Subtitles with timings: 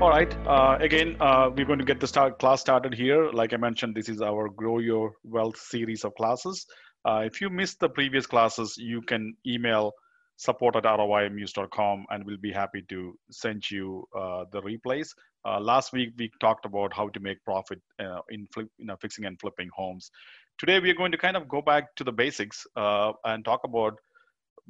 [0.00, 0.34] All right.
[0.46, 3.30] Uh, again, uh, we're going to get the start class started here.
[3.32, 6.64] Like I mentioned, this is our Grow Your Wealth series of classes.
[7.04, 9.92] Uh, if you missed the previous classes, you can email
[10.38, 15.08] support at roimuse.com and we'll be happy to send you uh, the replays.
[15.46, 18.96] Uh, last week, we talked about how to make profit uh, in flip, you know,
[19.02, 20.10] fixing and flipping homes.
[20.56, 23.98] Today, we're going to kind of go back to the basics and talk about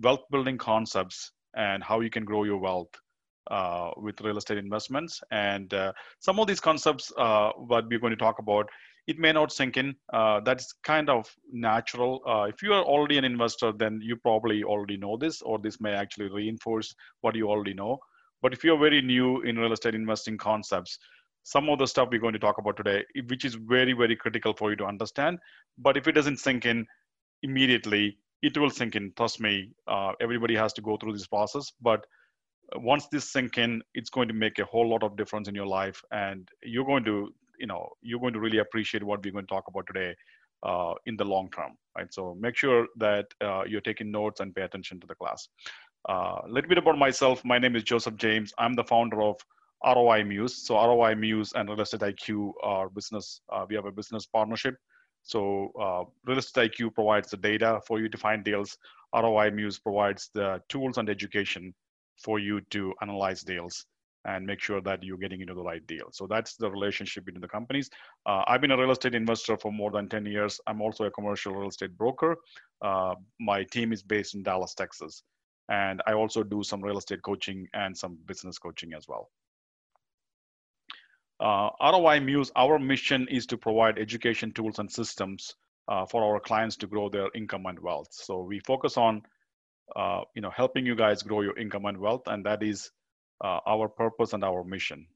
[0.02, 2.90] wealth building concepts and how you can grow your wealth
[3.50, 5.20] uh, with real estate investments.
[5.30, 8.68] And uh, some of these concepts, uh, what we're going to talk about,
[9.06, 9.94] it may not sink in.
[10.12, 12.20] Uh, that's kind of natural.
[12.26, 15.80] Uh, if you are already an investor, then you probably already know this, or this
[15.80, 17.98] may actually reinforce what you already know.
[18.42, 20.98] But if you're very new in real estate investing concepts,
[21.42, 24.54] some of the stuff we're going to talk about today, which is very, very critical
[24.54, 25.38] for you to understand.
[25.78, 26.86] But if it doesn't sink in
[27.42, 29.12] immediately, it will sink in.
[29.16, 31.72] Trust me, uh, everybody has to go through this process.
[31.80, 32.06] But
[32.76, 35.66] once this sink in, it's going to make a whole lot of difference in your
[35.66, 39.46] life, and you're going to, you know, you're going to really appreciate what we're going
[39.46, 40.14] to talk about today
[40.62, 42.12] uh, in the long term, right?
[42.12, 45.48] So make sure that uh, you're taking notes and pay attention to the class.
[46.08, 47.44] A uh, little bit about myself.
[47.44, 48.52] My name is Joseph James.
[48.58, 49.36] I'm the founder of
[49.84, 50.66] ROI Muse.
[50.66, 53.40] So ROI Muse and Real Estate IQ are business.
[53.52, 54.76] Uh, we have a business partnership.
[55.22, 58.78] So uh, Real Estate IQ provides the data for you to find deals.
[59.14, 61.74] ROI Muse provides the tools and education
[62.22, 63.86] for you to analyze deals
[64.26, 66.08] and make sure that you're getting into the right deal.
[66.12, 67.88] So that's the relationship between the companies.
[68.26, 70.60] Uh, I've been a real estate investor for more than 10 years.
[70.66, 72.36] I'm also a commercial real estate broker.
[72.82, 75.22] Uh, my team is based in Dallas, Texas.
[75.70, 79.30] And I also do some real estate coaching and some business coaching as well.
[81.38, 85.54] Uh, ROI Muse, our mission is to provide education tools and systems
[85.88, 88.08] uh, for our clients to grow their income and wealth.
[88.10, 89.22] So we focus on
[89.96, 92.90] uh, you know, helping you guys grow your income and wealth, and that is
[93.44, 95.06] uh, our purpose and our mission.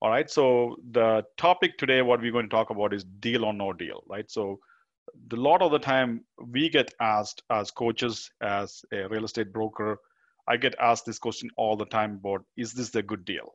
[0.00, 3.52] All right, so the topic today, what we're going to talk about is deal or
[3.54, 4.30] no deal, right?
[4.30, 4.60] So
[5.32, 9.98] a lot of the time we get asked as coaches, as a real estate broker,
[10.46, 13.54] I get asked this question all the time about, is this the good deal?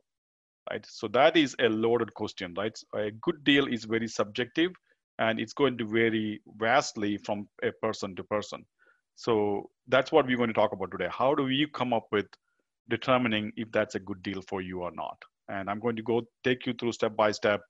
[0.70, 2.78] Right, so that is a loaded question, right?
[2.94, 4.72] A good deal is very subjective
[5.18, 8.64] and it's going to vary vastly from a person to person.
[9.16, 11.08] So that's what we're going to talk about today.
[11.10, 12.26] How do you come up with
[12.88, 15.20] determining if that's a good deal for you or not?
[15.48, 17.60] And I'm going to go take you through step by step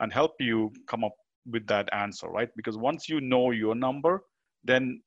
[0.00, 1.14] and help you come up
[1.50, 2.48] with that answer, right?
[2.56, 4.22] Because once you know your number,
[4.64, 5.00] then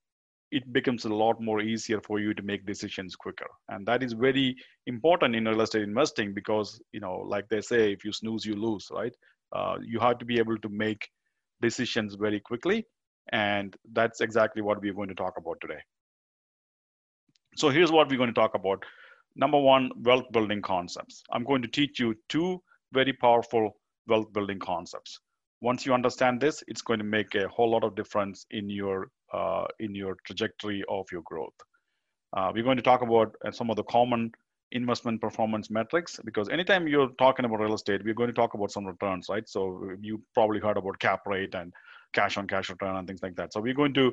[0.51, 3.47] it becomes a lot more easier for you to make decisions quicker.
[3.69, 4.55] And that is very
[4.87, 8.55] important in real estate investing because, you know, like they say, if you snooze, you
[8.55, 9.13] lose, right?
[9.55, 11.07] Uh, you have to be able to make
[11.61, 12.85] decisions very quickly.
[13.31, 15.79] And that's exactly what we're going to talk about today.
[17.55, 18.83] So here's what we're going to talk about.
[19.35, 21.23] Number one, wealth building concepts.
[21.31, 23.77] I'm going to teach you two very powerful
[24.07, 25.19] wealth building concepts.
[25.61, 29.09] Once you understand this, it's going to make a whole lot of difference in your
[29.33, 31.53] uh, in your trajectory of your growth.
[32.35, 34.31] Uh, we're going to talk about uh, some of the common
[34.71, 38.71] investment performance metrics because anytime you're talking about real estate, we're going to talk about
[38.71, 39.47] some returns, right?
[39.47, 41.71] So you probably heard about cap rate and
[42.11, 43.53] cash on cash return and things like that.
[43.53, 44.11] So we're going to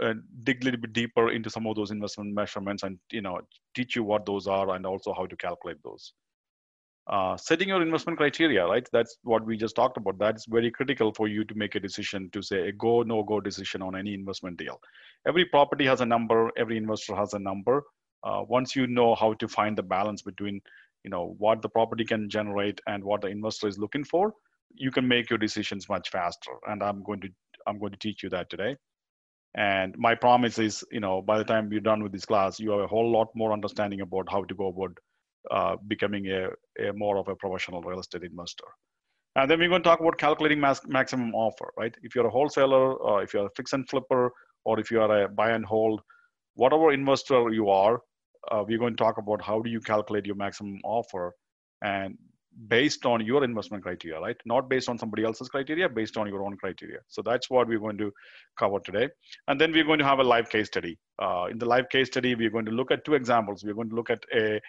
[0.00, 0.14] uh,
[0.44, 3.40] dig a little bit deeper into some of those investment measurements and you know
[3.74, 6.12] teach you what those are and also how to calculate those.
[7.08, 8.86] Uh, setting your investment criteria, right?
[8.92, 10.18] That's what we just talked about.
[10.18, 13.40] That's very critical for you to make a decision to say a go, no go
[13.40, 14.78] decision on any investment deal.
[15.26, 17.82] Every property has a number, every investor has a number.
[18.24, 20.60] Uh, once you know how to find the balance between,
[21.02, 24.34] you know, what the property can generate and what the investor is looking for,
[24.74, 26.52] you can make your decisions much faster.
[26.66, 27.28] And I'm going to
[27.66, 28.76] I'm going to teach you that today.
[29.56, 32.70] And my promise is, you know, by the time you're done with this class, you
[32.70, 34.98] have a whole lot more understanding about how to go about
[35.50, 36.48] uh, becoming a,
[36.86, 38.66] a, more of a professional real estate investor.
[39.36, 41.94] And then we're going to talk about calculating max, maximum offer, right?
[42.02, 44.30] If you're a wholesaler, or if you're a fix and flipper,
[44.64, 46.00] or if you are a buy and hold,
[46.54, 48.00] whatever investor you are,
[48.50, 51.32] uh, we're going to talk about how do you calculate your maximum offer
[51.82, 52.16] and
[52.66, 54.36] based on your investment criteria, right?
[54.44, 56.98] Not based on somebody else's criteria, based on your own criteria.
[57.06, 58.12] So that's what we're going to
[58.58, 59.08] cover today.
[59.46, 60.98] And then we're going to have a live case study.
[61.20, 63.62] Uh, in the live case study, we're going to look at two examples.
[63.64, 64.60] We're going to look at a,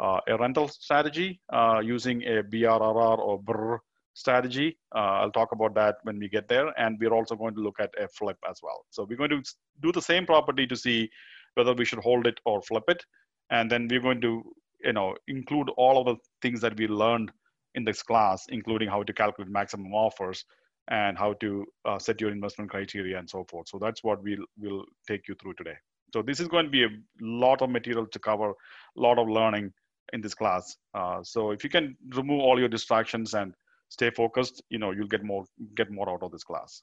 [0.00, 3.78] uh, a rental strategy uh, using a BRRR or BRR
[4.14, 4.78] strategy.
[4.94, 6.72] Uh, I'll talk about that when we get there.
[6.80, 8.86] And we're also going to look at a flip as well.
[8.90, 9.42] So we're going to
[9.82, 11.10] do the same property to see
[11.54, 13.04] whether we should hold it or flip it.
[13.50, 14.42] And then we're going to
[14.84, 17.30] you know include all of the things that we learned
[17.74, 20.44] in this class including how to calculate maximum offers
[20.88, 24.46] and how to uh, set your investment criteria and so forth so that's what we'll
[24.58, 25.76] will take you through today
[26.12, 26.88] so this is going to be a
[27.20, 29.72] lot of material to cover a lot of learning
[30.12, 30.76] in this class.
[30.94, 33.54] Uh, so if you can remove all your distractions and
[33.88, 35.44] stay focused, you know, you'll get more
[35.74, 36.82] get more out of this class.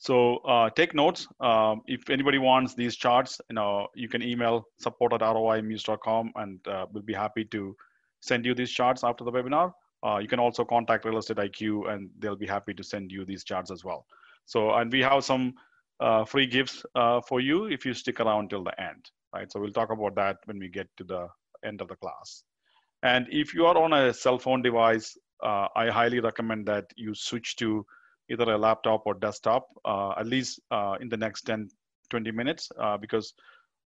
[0.00, 1.28] So uh, take notes.
[1.40, 6.58] Um, if anybody wants these charts, you know, you can email support at roimuse.com and
[6.66, 7.76] uh, we'll be happy to
[8.20, 9.72] send you these charts after the webinar.
[10.02, 13.26] Uh, you can also contact Real Estate IQ and they'll be happy to send you
[13.26, 14.06] these charts as well.
[14.46, 15.52] So, and we have some
[16.00, 19.52] uh, free gifts uh, for you if you stick around till the end, right?
[19.52, 21.28] So we'll talk about that when we get to the
[21.62, 22.42] end of the class.
[23.02, 27.14] And if you are on a cell phone device, uh, I highly recommend that you
[27.14, 27.84] switch to
[28.30, 31.68] either a laptop or desktop, uh, at least uh, in the next 10,
[32.10, 33.34] 20 minutes, uh, because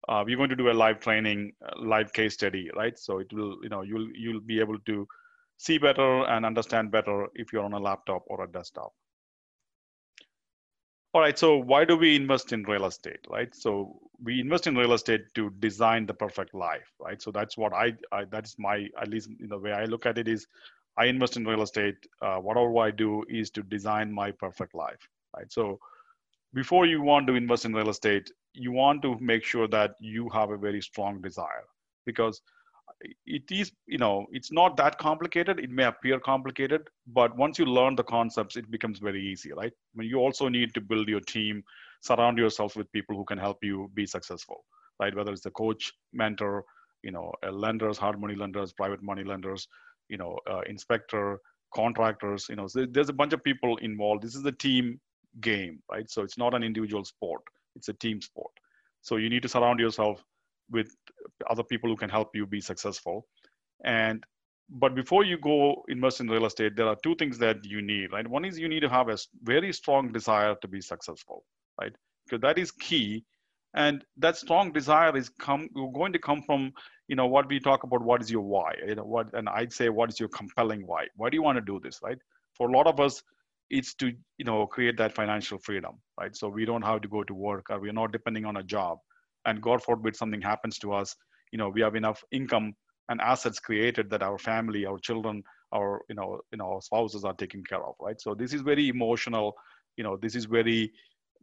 [0.07, 2.97] we're going to do a live training, live case study, right?
[2.97, 5.07] So it will, you know, you'll you'll be able to
[5.57, 8.93] see better and understand better if you're on a laptop or a desktop.
[11.15, 13.55] All right, so why do we invest in real estate, right?
[13.55, 17.21] So we invest in real estate to design the perfect life, right?
[17.21, 20.17] So that's what I, I that's my, at least in the way I look at
[20.17, 20.45] it is
[20.97, 21.95] I invest in real estate.
[22.21, 25.51] Uh, whatever I do is to design my perfect life, right?
[25.51, 25.79] So
[26.53, 30.29] before you want to invest in real estate, you want to make sure that you
[30.29, 31.65] have a very strong desire
[32.05, 32.41] because
[33.25, 35.59] it is, you know, it's not that complicated.
[35.59, 39.71] It may appear complicated, but once you learn the concepts, it becomes very easy, right?
[39.73, 41.63] I mean, you also need to build your team,
[42.01, 44.63] surround yourself with people who can help you be successful,
[44.99, 45.15] right?
[45.15, 46.63] Whether it's a coach, mentor,
[47.03, 49.67] you know, lenders, hard money lenders, private money lenders,
[50.09, 51.39] you know, uh, inspector,
[51.73, 54.23] contractors, you know, so there's a bunch of people involved.
[54.23, 54.99] This is a team
[55.41, 56.09] game, right?
[56.09, 57.41] So it's not an individual sport,
[57.75, 58.51] it's a team sport.
[59.01, 60.23] So you need to surround yourself
[60.71, 60.95] with
[61.49, 63.27] other people who can help you be successful.
[63.83, 64.23] And
[64.69, 68.11] but before you go invest in real estate, there are two things that you need,
[68.11, 68.27] right?
[68.27, 71.43] One is you need to have a very strong desire to be successful,
[71.79, 71.93] right?
[72.25, 73.23] Because that is key.
[73.75, 76.71] And that strong desire is come going to come from
[77.07, 78.73] you know what we talk about what is your why?
[78.87, 81.05] You know what and i'd say what is your compelling why?
[81.15, 82.17] Why do you want to do this right?
[82.53, 83.21] For a lot of us
[83.69, 86.35] it's to you know create that financial freedom right?
[86.35, 88.97] So we don't have to go to work or we're not depending on a job.
[89.45, 91.15] And god forbid something happens to us
[91.51, 92.73] you know we have enough income
[93.09, 95.43] and assets created that our family our children
[95.73, 98.19] our you know you know spouses are taken care of right?
[98.21, 99.53] So this is very emotional
[99.97, 100.91] you know this is very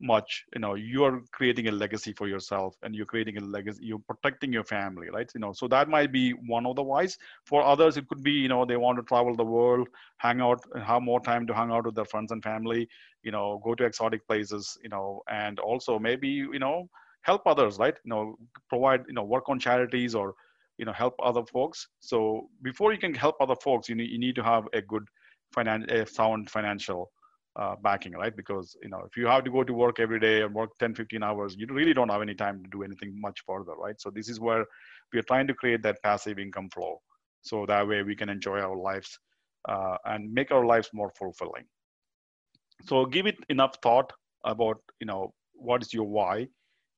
[0.00, 4.02] much you know you're creating a legacy for yourself and you're creating a legacy you're
[4.08, 5.30] protecting your family right?
[5.34, 7.16] You know so that might be one of the whys.
[7.44, 10.60] For others it could be you know they want to travel the world hang out
[10.84, 12.88] have more time to hang out with their friends and family
[13.22, 16.88] you know go to exotic places you know and also maybe you know
[17.22, 17.94] help others right?
[18.04, 18.36] You know
[18.68, 20.34] provide you know work on charities or
[20.78, 21.88] you know help other folks.
[22.00, 25.04] So before you can help other folks you need, you need to have a good
[25.54, 27.10] finan- a sound financial
[27.56, 28.34] uh, backing, right?
[28.34, 30.94] Because you know, if you have to go to work every day and work 10,
[30.94, 34.00] 15 hours, you really don't have any time to do anything much further, right?
[34.00, 34.64] So this is where
[35.12, 37.00] we are trying to create that passive income flow,
[37.42, 39.18] so that way we can enjoy our lives
[39.68, 41.64] uh, and make our lives more fulfilling.
[42.84, 44.12] So give it enough thought
[44.44, 46.48] about you know what is your why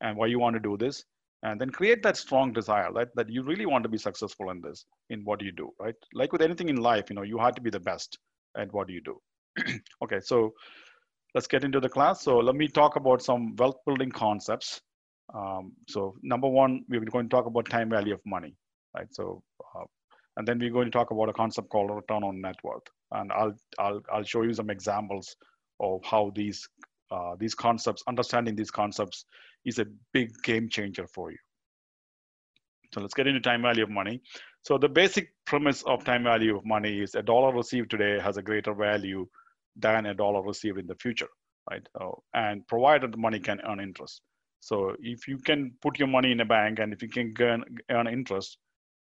[0.01, 1.05] and why you want to do this,
[1.43, 3.09] and then create that strong desire, right?
[3.17, 5.95] That you really want to be successful in this, in what you do, right?
[6.15, 8.19] Like with anything in life, you know, you have to be the best
[8.57, 9.21] at what you do.
[10.03, 10.53] okay, so
[11.35, 12.23] let's get into the class.
[12.23, 14.81] So let me talk about some wealth building concepts.
[15.35, 18.55] Um, so number one, we're going to talk about time value of money,
[18.95, 19.07] right?
[19.11, 19.43] So,
[19.75, 19.85] uh,
[20.37, 22.83] and then we're going to talk about a concept called return on net worth.
[23.13, 25.35] And I'll, I'll, I'll show you some examples
[25.81, 26.69] of how these,
[27.11, 29.25] uh, these concepts, understanding these concepts
[29.65, 31.39] is a big game changer for you.
[32.93, 34.21] So let's get into time value of money.
[34.63, 38.37] So the basic premise of time value of money is a dollar received today has
[38.37, 39.27] a greater value
[39.77, 41.29] than a dollar received in the future,
[41.71, 41.87] right?
[41.99, 44.23] So, and provided the money can earn interest.
[44.61, 47.65] So if you can put your money in a bank and if you can earn,
[47.91, 48.59] earn interest,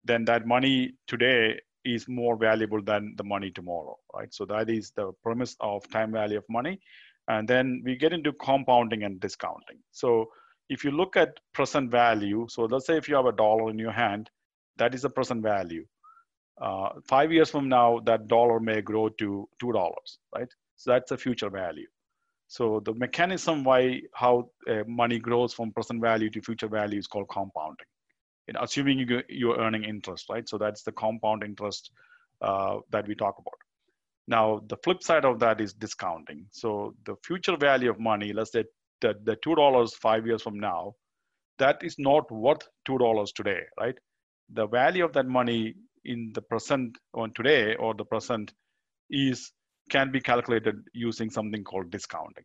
[0.03, 4.33] then that money today is more valuable than the money tomorrow, right?
[4.33, 6.79] So that is the premise of time value of money.
[7.29, 9.79] And then we get into compounding and discounting.
[9.91, 10.27] So
[10.69, 13.79] if you look at present value, so let's say if you have a dollar in
[13.79, 14.29] your hand,
[14.77, 15.85] that is the present value
[16.61, 20.49] uh, five years from now, that dollar may grow to two dollars, right?
[20.75, 21.87] So that's a future value.
[22.47, 27.07] So the mechanism why how uh, money grows from present value to future value is
[27.07, 27.85] called compounding.
[28.47, 30.47] And assuming you, you're earning interest, right?
[30.47, 31.91] So that's the compound interest
[32.41, 33.59] uh, that we talk about.
[34.27, 36.45] Now, the flip side of that is discounting.
[36.51, 38.63] So the future value of money, let's say
[39.01, 40.93] that the $2 five years from now,
[41.59, 43.95] that is not worth $2 today, right?
[44.53, 45.75] The value of that money
[46.07, 48.53] in the present on today or the present
[49.09, 49.51] is
[49.89, 52.43] can be calculated using something called discounting.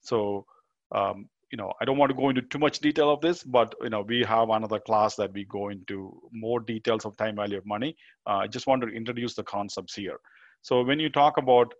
[0.00, 0.46] So
[0.94, 3.74] um, you know, I don't want to go into too much detail of this, but
[3.82, 7.58] you know, we have another class that we go into more details of time value
[7.58, 7.96] of money.
[8.26, 10.18] Uh, I just want to introduce the concepts here.
[10.62, 11.72] So when you talk about,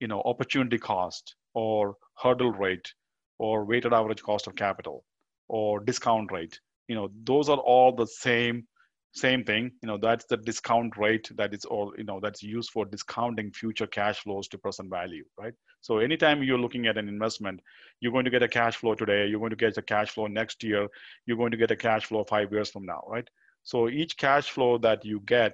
[0.00, 2.90] you know, opportunity cost or hurdle rate
[3.38, 5.04] or weighted average cost of capital
[5.48, 8.66] or discount rate, you know, those are all the same
[9.14, 12.70] same thing you know that's the discount rate that is all you know that's used
[12.70, 15.52] for discounting future cash flows to present value right?
[15.82, 17.60] So anytime you're looking at an investment
[18.00, 20.28] you're going to get a cash flow today you're going to get a cash flow
[20.28, 20.88] next year
[21.26, 23.28] you're going to get a cash flow five years from now right?
[23.64, 25.52] So each cash flow that you get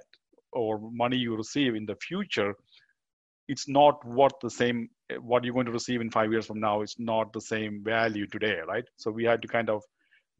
[0.53, 2.55] or money you receive in the future
[3.49, 4.89] it's not what the same
[5.19, 8.25] what you're going to receive in five years from now it's not the same value
[8.25, 8.85] today right?
[8.95, 9.83] So we had to kind of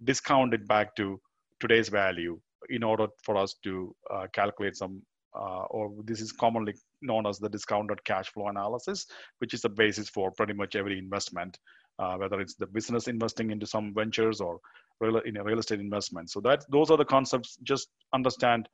[0.06, 1.20] discount it back to
[1.60, 2.40] today's value
[2.70, 5.02] in order for us to uh, calculate some,
[5.36, 9.06] uh, or this is commonly known as the discounted cash flow analysis,
[9.40, 11.58] which is the basis for pretty much every investment,
[12.00, 14.60] uh, whether it's the business investing into some ventures or
[15.00, 16.30] real, in a real estate investment.
[16.30, 17.58] So that those are the concepts.
[17.64, 18.68] Just understand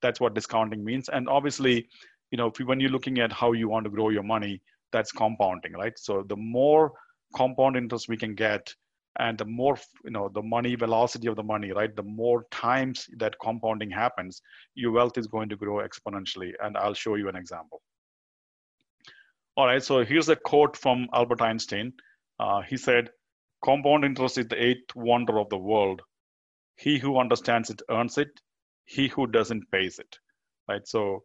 [0.00, 1.08] that's what discounting means.
[1.08, 1.88] And obviously,
[2.30, 4.60] you know, you, when you're looking at how you want to grow your money,
[4.92, 5.98] that's compounding, right?
[5.98, 6.92] So the more
[7.34, 8.74] compound interest we can get
[9.18, 11.94] and the more you know the money velocity of the money right?
[11.94, 14.42] The more times that compounding happens
[14.74, 16.52] your wealth is going to grow exponentially.
[16.62, 17.82] And i'll show you an example.
[19.56, 21.92] All right so here's a quote from albert einstein.
[22.38, 23.10] Uh, he said
[23.64, 26.00] compound interest is the eighth wonder of the world.
[26.76, 28.30] He who understands it earns it.
[28.86, 30.18] He who doesn't pays it.
[30.68, 31.22] Right so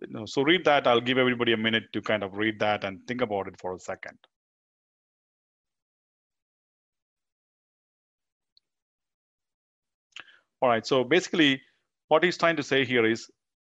[0.00, 0.86] you know, so read that.
[0.86, 3.74] I'll give everybody a minute to kind of read that and think about it for
[3.74, 4.16] a second
[10.60, 11.60] All right, so basically
[12.08, 13.30] what he's trying to say here is,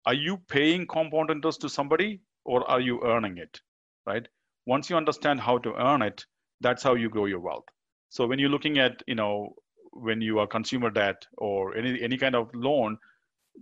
[0.05, 3.61] are you paying compound interest to somebody or are you earning it,
[4.05, 4.27] right?
[4.67, 6.25] Once you understand how to earn it,
[6.61, 7.65] that's how you grow your wealth.
[8.09, 9.55] So when you're looking at, you know,
[9.93, 12.99] when you are consumer debt or any, any kind of loan,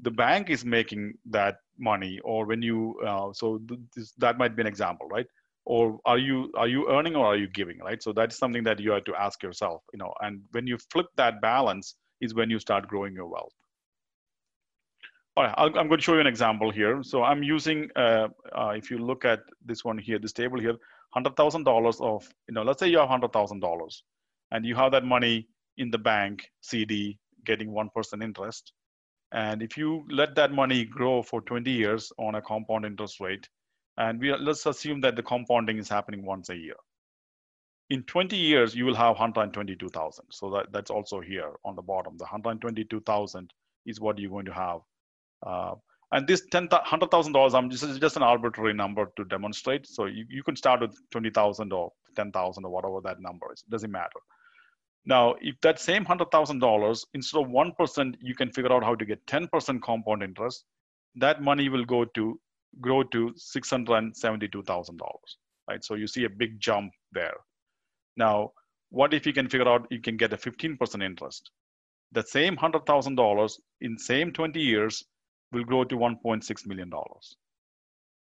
[0.03, 3.61] the bank is making that money or when you, uh, so
[3.95, 5.27] this, that might be an example, right?
[5.67, 8.03] Or are you, are you earning or are you giving, right?
[8.03, 11.07] So that's something that you have to ask yourself, you know, and when you flip
[11.17, 13.55] that balance, is when you start growing your wealth.
[15.37, 17.03] All right, i am going to show you an example here.
[17.03, 20.75] So I'm using, uh, uh, if you look at this one here, this table here,
[21.17, 24.03] $100,000 of, you know, let's say you have $100,000
[24.50, 25.49] and you have that money
[25.79, 28.73] in the bank, CD, getting 1% interest.
[29.33, 33.49] And if you let that money grow for 20 years on a compound interest rate,
[33.97, 36.75] and we let's assume that the compounding is happening once a year
[37.90, 40.25] in 20 years, you will have 122,000.
[40.30, 42.16] So that, that's also here on the bottom.
[42.16, 43.52] The 122,000
[43.85, 44.80] is what you're going to have.
[45.44, 45.75] Uh,
[46.12, 49.87] and this $100,000, I'm just, just an arbitrary number to demonstrate.
[49.87, 53.70] So you, you can start with 20,000 or 10,000 or whatever that number is, it
[53.70, 54.20] doesn't matter.
[55.04, 59.25] Now, if that same $100,000, instead of 1%, you can figure out how to get
[59.26, 60.64] 10% compound interest,
[61.16, 62.38] that money will go to
[62.80, 65.00] grow to $672,000,
[65.68, 65.85] right?
[65.85, 67.35] So you see a big jump there.
[68.17, 68.52] Now,
[68.90, 71.50] what if you can figure out you can get a 15% interest?
[72.12, 75.05] The same $100,000 in same 20 years
[75.52, 76.90] will grow to $1.6 million,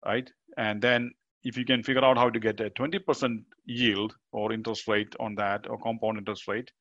[0.05, 0.29] right?
[0.58, 1.12] And then
[1.44, 5.36] if you can figure out how to get a 20% yield or interest rate on
[5.36, 6.72] that or compound interest rate,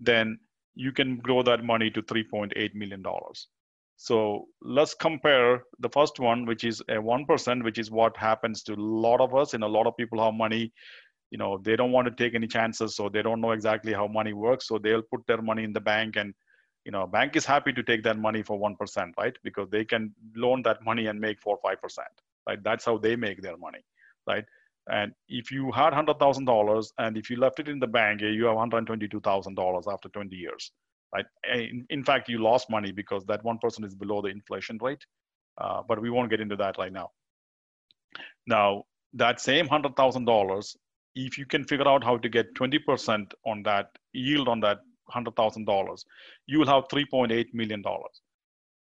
[0.00, 0.38] then
[0.74, 3.02] you can grow that money to $3.8 million.
[3.96, 8.72] So let's compare the first one, which is a 1%, which is what happens to
[8.72, 10.72] a lot of us and a lot of people have money
[11.30, 14.06] you know they don't want to take any chances so they don't know exactly how
[14.06, 16.34] money works so they'll put their money in the bank and
[16.84, 19.36] you know bank is happy to take that money for 1% right?
[19.44, 21.98] Because they can loan that money and make 4 5%
[22.48, 22.62] right?
[22.62, 23.80] That's how they make their money
[24.26, 24.44] right?
[24.90, 28.56] And if you had $100000 and if you left it in the bank you have
[28.56, 30.72] $122000 after 20 years
[31.14, 31.26] right?
[31.52, 35.04] In, in fact you lost money because that 1% is below the inflation rate
[35.58, 37.10] uh, but we won't get into that right now.
[38.46, 38.84] Now
[39.14, 40.76] that same $100000
[41.14, 44.78] if you can figure out how to get 20% on that yield on that
[45.14, 46.04] $100,000,
[46.46, 47.82] you will have $3.8 million.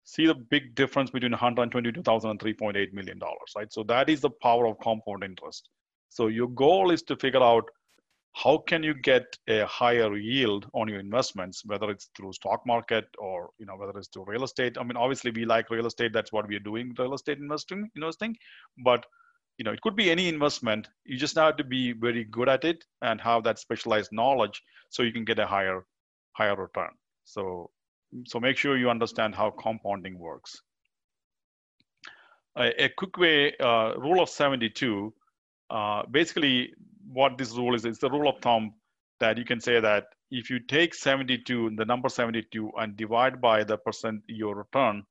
[0.04, 3.72] See the big difference between 122,000 and 3.8 million dollars, right?
[3.72, 5.68] So that is the power of compound interest.
[6.08, 7.64] So your goal is to figure out
[8.34, 13.04] how can you get a higher yield on your investments, whether it's through stock market
[13.18, 14.78] or you know whether it's through real estate.
[14.78, 16.12] I mean, obviously we like real estate.
[16.12, 18.36] That's what we are doing, real estate investing, investing.
[18.84, 19.04] But
[19.58, 20.88] you know it could be any investment.
[21.04, 25.02] You just have to be very good at it and have that specialized knowledge so
[25.02, 25.84] you can get a higher
[26.32, 26.90] higher return.
[27.24, 27.70] So
[28.26, 30.62] so make sure you understand how compounding works.
[32.56, 35.12] A, a quick way uh, rule of 72
[35.70, 36.72] uh, basically
[37.12, 38.72] what this rule is it's the rule of thumb
[39.20, 43.64] that you can say that if you take 72, the number 72, and divide by
[43.64, 45.04] the percent your return,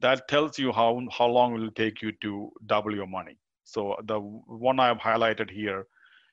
[0.00, 3.36] that tells you how, how long will it take you to double your money.
[3.68, 5.86] So the one I've highlighted here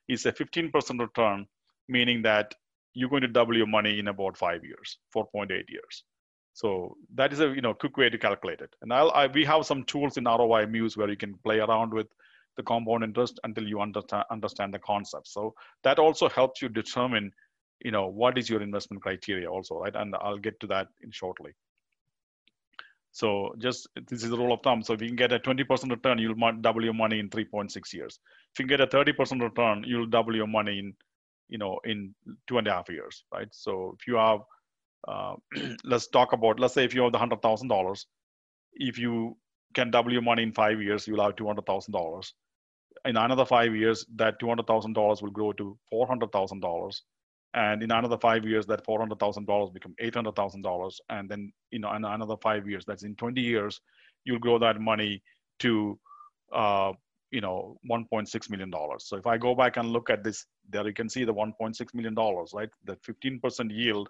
[0.08, 1.46] is a 15% return,
[1.90, 2.56] meaning that
[2.94, 6.04] you're going to double your money in about five years, 4.8 years.
[6.54, 8.74] So that is a you know quick way to calculate it.
[8.82, 11.94] And I'll, I, we have some tools in ROI Muse where you can play around
[11.94, 12.08] with
[12.56, 15.28] the compound interest until you understand understand the concept.
[15.28, 17.34] So that also helps you determine
[17.84, 19.94] you know what is your investment criteria also, right?
[19.94, 21.52] And I'll get to that in shortly.
[23.16, 24.84] So just this is the rule of thumb.
[24.84, 28.20] So if you can get a 20% return, you'll double your money in 3.6 years.
[28.52, 30.94] If you can get a 30% return, you'll double your money in
[31.48, 32.14] you know in
[32.48, 33.48] two and a half years, right?
[33.52, 34.42] So if you have
[35.08, 35.36] uh,
[35.86, 38.06] let's talk about let's say if you have the hundred thousand dollars
[38.74, 39.38] if you
[39.74, 42.34] can double your money in five years you'll have two hundred thousand dollars
[43.06, 46.60] in another five years that two hundred thousand dollars will grow to four hundred thousand
[46.60, 47.04] dollars
[47.56, 51.00] and in another five years that four hundred thousand dollars become eight hundred thousand dollars
[51.10, 53.82] and then you know in another five years that's in 20 years
[54.26, 55.24] you'll grow that money
[55.60, 55.98] to
[56.54, 56.92] uh,
[57.32, 60.86] you know 1.6 million dollars so if i go back and look at this there
[60.86, 64.10] you can see the 1.6 million dollars right the 15% yield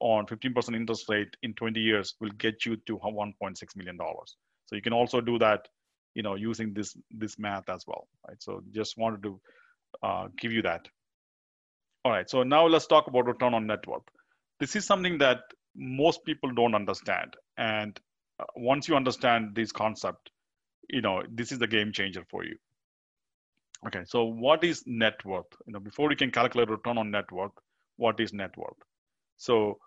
[0.00, 4.36] on 15% interest rate in 20 years will get you to 1.6 million dollars.
[4.66, 5.68] So you can also do that,
[6.14, 8.40] you know, using this this math as well, right?
[8.40, 9.40] So just wanted to
[10.02, 10.88] uh, give you that.
[12.04, 14.02] All right, so now let's talk about return on net worth.
[14.58, 15.40] This is something that
[15.76, 17.98] most people don't understand, and
[18.38, 20.30] uh, once you understand this concept,
[20.88, 22.56] you know, this is the game changer for you.
[23.86, 25.46] Okay, so what is net worth?
[25.66, 27.52] You know, before you can calculate return on net worth,
[27.96, 28.76] what is net worth?
[29.36, 29.78] So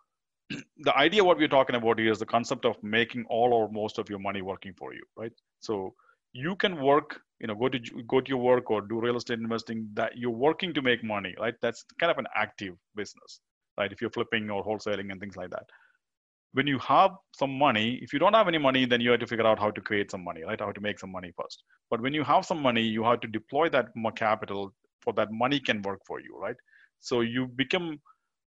[0.78, 4.00] the idea what we're talking about here is the concept of making all or most
[4.00, 5.34] of your money working for you, right?
[5.60, 5.94] So
[6.32, 9.38] you can work, you know, go to go to your work or do real estate
[9.38, 11.56] investing that you're working to make money, right?
[11.62, 13.42] That's kind of an active business,
[13.78, 13.92] right?
[13.92, 15.66] If you're flipping or wholesaling and things like that.
[16.54, 19.28] When you have some money, if you don't have any money, then you have to
[19.28, 20.60] figure out how to create some money, right?
[20.60, 21.64] How to make some money first.
[21.90, 25.32] But when you have some money, you have to deploy that more capital for that
[25.32, 26.56] money can work for you, right?
[27.02, 28.00] So you become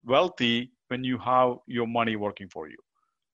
[0.05, 2.79] wealthy when you have your money working for you.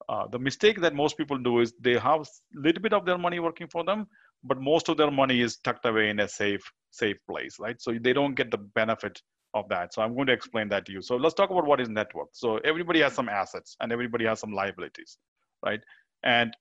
[0.09, 3.19] Uh, the mistake that most people do is they have a little bit of their
[3.19, 4.07] money working for them,
[4.47, 7.81] but most of their money is tucked away in a safe, safe place, right?
[7.81, 9.21] So they don't get the benefit
[9.55, 9.95] of that.
[9.95, 11.03] So I'm going to explain that to you.
[11.03, 12.29] So let's talk about what is net worth.
[12.33, 15.19] So everybody has some assets and everybody has some liabilities,
[15.65, 15.81] right?
[16.23, 16.57] And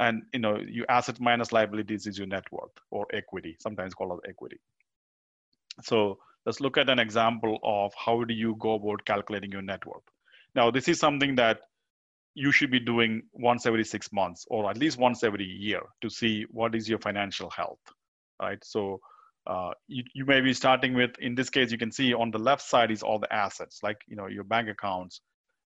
[0.00, 4.20] and you know, your asset minus liabilities is your net worth or equity, sometimes called
[4.28, 4.58] equity.
[5.82, 9.86] So let's look at an example of how do you go about calculating your net
[9.86, 10.02] worth.
[10.54, 11.60] Now, this is something that
[12.34, 16.10] you should be doing once every six months or at least once every year to
[16.10, 17.78] see what is your financial health,
[18.42, 18.62] right?
[18.64, 19.00] So
[19.46, 22.38] uh, you, you may be starting with, in this case, you can see on the
[22.38, 25.20] left side is all the assets, like, you know, your bank accounts,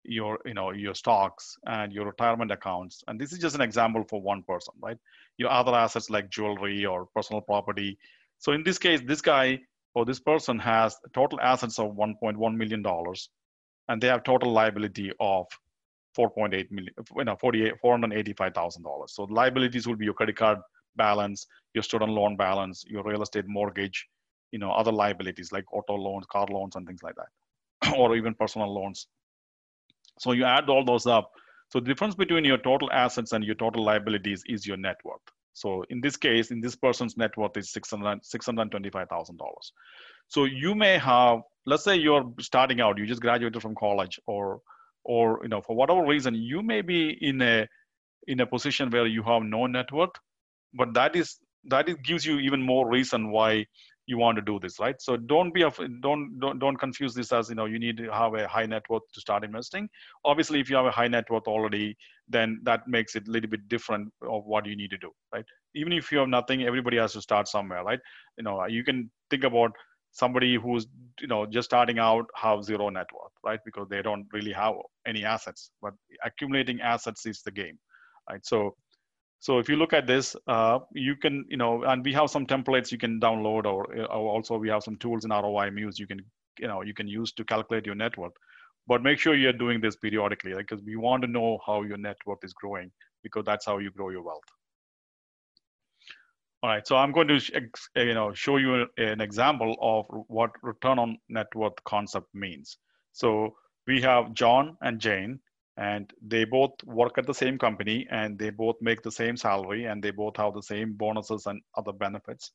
[0.03, 3.03] your, you know, your stocks and your retirement accounts.
[3.07, 4.97] And this is just an example for one person, right?
[5.37, 7.97] Your other assets like jewelry or personal property.
[8.39, 9.59] So in this case, this guy
[9.95, 12.83] or this person has total assets of $1.1 million
[13.89, 15.47] and they have total liability of
[16.17, 19.09] Uh, 4.8 million, you know, 48, $485,000.
[19.09, 20.59] So liabilities will be your credit card
[20.95, 24.07] balance, your student loan balance, your real estate mortgage,
[24.51, 28.33] you know, other liabilities like auto loans, car loans, and things like that, or even
[28.33, 29.07] personal loans.
[30.19, 31.31] So you add all those up.
[31.69, 35.21] So the difference between your total assets and your total liabilities is your net worth.
[35.53, 39.37] So in this case, in this person's net worth is $625,000.
[40.29, 44.61] So you may have, let's say you're starting out, you just graduated from college or,
[45.07, 47.67] or, you know, for whatever reason, you may be in a,
[48.27, 50.15] in a position where you have no net worth,
[50.73, 53.65] but that is, that is, gives you even more reason why
[54.09, 54.95] you want to do this, right?
[55.01, 55.65] So don't be,
[56.01, 58.83] don't, don't, don't confuse this as, you know, you need to have a high net
[58.89, 59.89] worth to start investing.
[60.23, 61.97] Obviously, if you have a high net worth already,
[62.29, 65.45] then that makes it a little bit different of what you need to do, right?
[65.75, 67.99] Even if you have nothing, everybody has to start somewhere, right?
[68.37, 69.71] You know, you can think about
[70.17, 70.87] somebody who's,
[71.19, 73.59] you know, just starting out have zero net worth, right?
[73.65, 74.75] Because they don't really have
[75.05, 75.93] any assets, but
[76.25, 77.77] accumulating assets is the game,
[78.29, 78.45] right?
[78.45, 78.75] So
[79.39, 82.47] so if you look at this, uh, you can, you know, and we have some
[82.47, 86.07] templates you can download, or, or, also we have some tools in ROI Muse you
[86.07, 86.19] can,
[86.59, 88.33] you know, you can use to calculate your net worth.
[88.87, 92.17] But make sure you're doing this periodically, because we want to know how your net
[92.25, 94.49] worth is growing, because that's how you grow your wealth.
[96.67, 97.39] All right, so I'm going to,
[97.95, 102.77] you know, show you an example of what return on net worth concept means.
[103.13, 103.55] So
[103.87, 105.39] we have John and Jane
[105.77, 109.85] and they both work at the same company and they both make the same salary
[109.85, 112.51] and they both have the same bonuses and other benefits.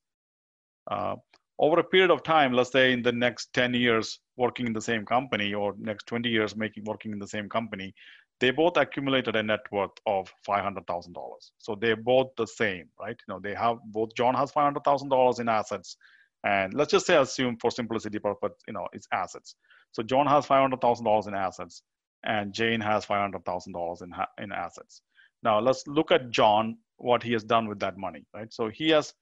[0.91, 1.17] Uh,
[1.59, 4.83] over a period of time, let's say in the next 10 years, working in the
[4.83, 7.95] same company or next 20 years making working in the same company,
[8.43, 11.15] they both accumulated a net worth of $500,000.
[11.59, 13.17] So they're both the same, right?
[13.29, 15.97] You know, they have both John has $500,000 in assets
[16.43, 19.55] and let's just say assume for simplicity purpose, you know, it's assets.
[19.93, 21.85] So John has $500,000 in assets
[22.25, 25.03] and Jane has $500,000 in, in assets.
[25.45, 28.53] Now let's look at John, what he has done with that money, right?
[28.53, 29.15] So he has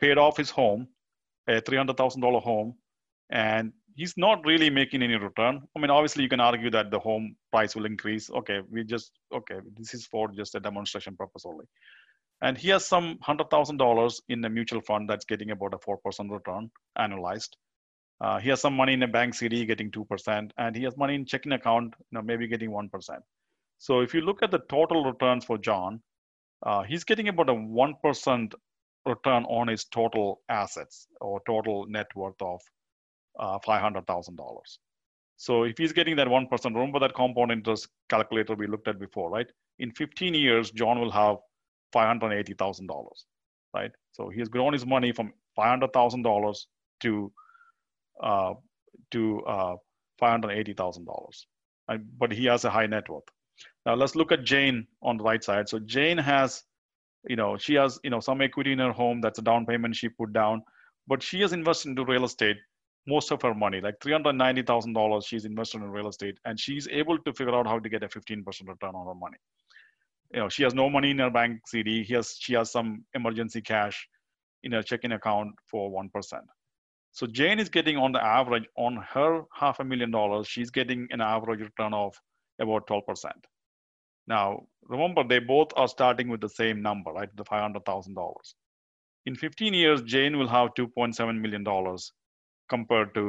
[0.00, 0.86] paid off his home,
[1.48, 2.76] a $300,000 home,
[3.30, 5.62] and he's not really making any return.
[5.76, 8.30] I mean, obviously you can argue that the home price will increase.
[8.30, 11.64] Okay, we just, okay, this is for just a demonstration purpose only.
[12.42, 16.70] And he has some $100,000 in a mutual fund that's getting about a 4% return
[16.98, 17.50] annualized.
[18.20, 21.14] Uh, he has some money in a bank CD getting 2%, and he has money
[21.14, 22.88] in checking account, you know, maybe getting 1%.
[23.78, 26.00] So if you look at the total returns for John,
[26.64, 28.54] uh, he's getting about a 1%
[29.06, 32.60] return on his total assets or total net worth of
[33.38, 34.78] uh, $500,000.
[35.36, 39.30] So if he's getting that 1%, remember that compound interest calculator we looked at before,
[39.30, 39.46] right?
[39.78, 41.36] In 15 years, John will have
[41.94, 43.06] $580,000,
[43.74, 43.90] right?
[44.12, 46.56] So he has grown his money from $500,000
[47.00, 47.32] to
[48.22, 48.54] uh,
[49.10, 49.74] to uh,
[50.22, 53.24] $580,000, but he has a high net worth.
[53.84, 55.68] Now let's look at Jane on the right side.
[55.68, 56.62] So Jane has,
[57.28, 59.20] you know, she has, you know, some equity in her home.
[59.20, 60.62] That's a down payment she put down,
[61.06, 62.56] but she has invested into real estate
[63.06, 67.32] most of her money, like $390,000 she's invested in real estate and she's able to
[67.32, 69.36] figure out how to get a 15% return on her money.
[70.32, 72.02] You know, she has no money in her bank CD.
[72.02, 74.08] He has, she has some emergency cash
[74.62, 76.40] in her checking account for 1%.
[77.12, 81.06] So Jane is getting on the average on her half a million dollars, she's getting
[81.10, 82.20] an average return of
[82.58, 83.30] about 12%.
[84.26, 87.28] Now, remember, they both are starting with the same number, right?
[87.36, 88.34] The $500,000.
[89.26, 91.64] In 15 years, Jane will have $2.7 million
[92.74, 93.24] compared to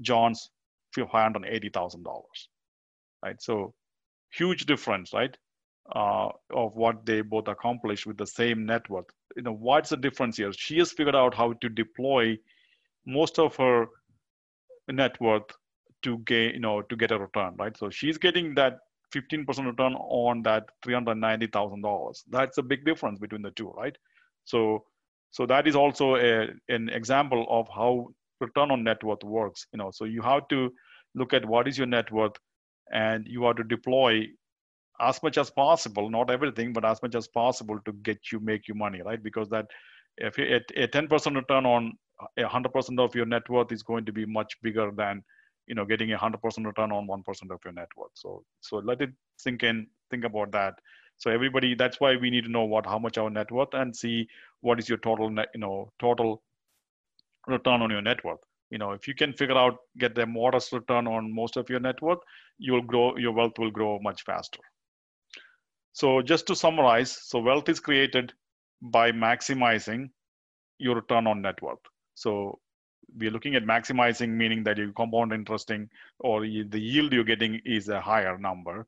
[0.00, 0.50] John's
[0.96, 2.22] $580,000,
[3.24, 3.40] right?
[3.48, 3.74] So
[4.30, 5.36] huge difference, right?
[5.94, 6.28] Uh,
[6.62, 9.10] of what they both accomplished with the same net worth.
[9.36, 10.52] You know, what's the difference here?
[10.52, 12.36] She has figured out how to deploy
[13.06, 13.86] most of her
[14.88, 15.50] net worth
[16.02, 17.76] to gain, you know, to get a return, right?
[17.76, 18.78] So she's getting that
[19.14, 22.22] 15% return on that $390,000.
[22.30, 23.96] That's a big difference between the two, right?
[24.44, 24.84] So,
[25.30, 28.08] so that is also a, an example of how
[28.40, 29.66] return on net worth works.
[29.72, 30.72] You know, so you have to
[31.14, 32.36] look at what is your net worth,
[32.92, 34.26] and you have to deploy
[35.00, 38.66] as much as possible, not everything, but as much as possible to get you make
[38.68, 39.22] you money, right?
[39.22, 39.66] Because that
[40.18, 41.92] if a, a 10% return on
[42.38, 45.22] 100% of your net worth is going to be much bigger than
[45.66, 48.12] you know getting a 100% return on 1% of your net worth.
[48.14, 49.86] So so let it sink in.
[50.10, 50.74] Think about that.
[51.18, 53.94] So everybody, that's why we need to know what how much our net worth and
[53.94, 54.28] see
[54.60, 56.42] what is your total net, you know total
[57.46, 58.40] return on your net worth.
[58.70, 61.80] You know, if you can figure out, get the modest return on most of your
[61.80, 62.18] net worth,
[62.58, 64.60] you will grow, your wealth will grow much faster.
[65.92, 68.32] So just to summarize, so wealth is created
[68.82, 70.10] by maximizing
[70.78, 71.78] your return on net worth.
[72.14, 72.58] So
[73.16, 77.88] we're looking at maximizing, meaning that you compound interesting or the yield you're getting is
[77.88, 78.86] a higher number.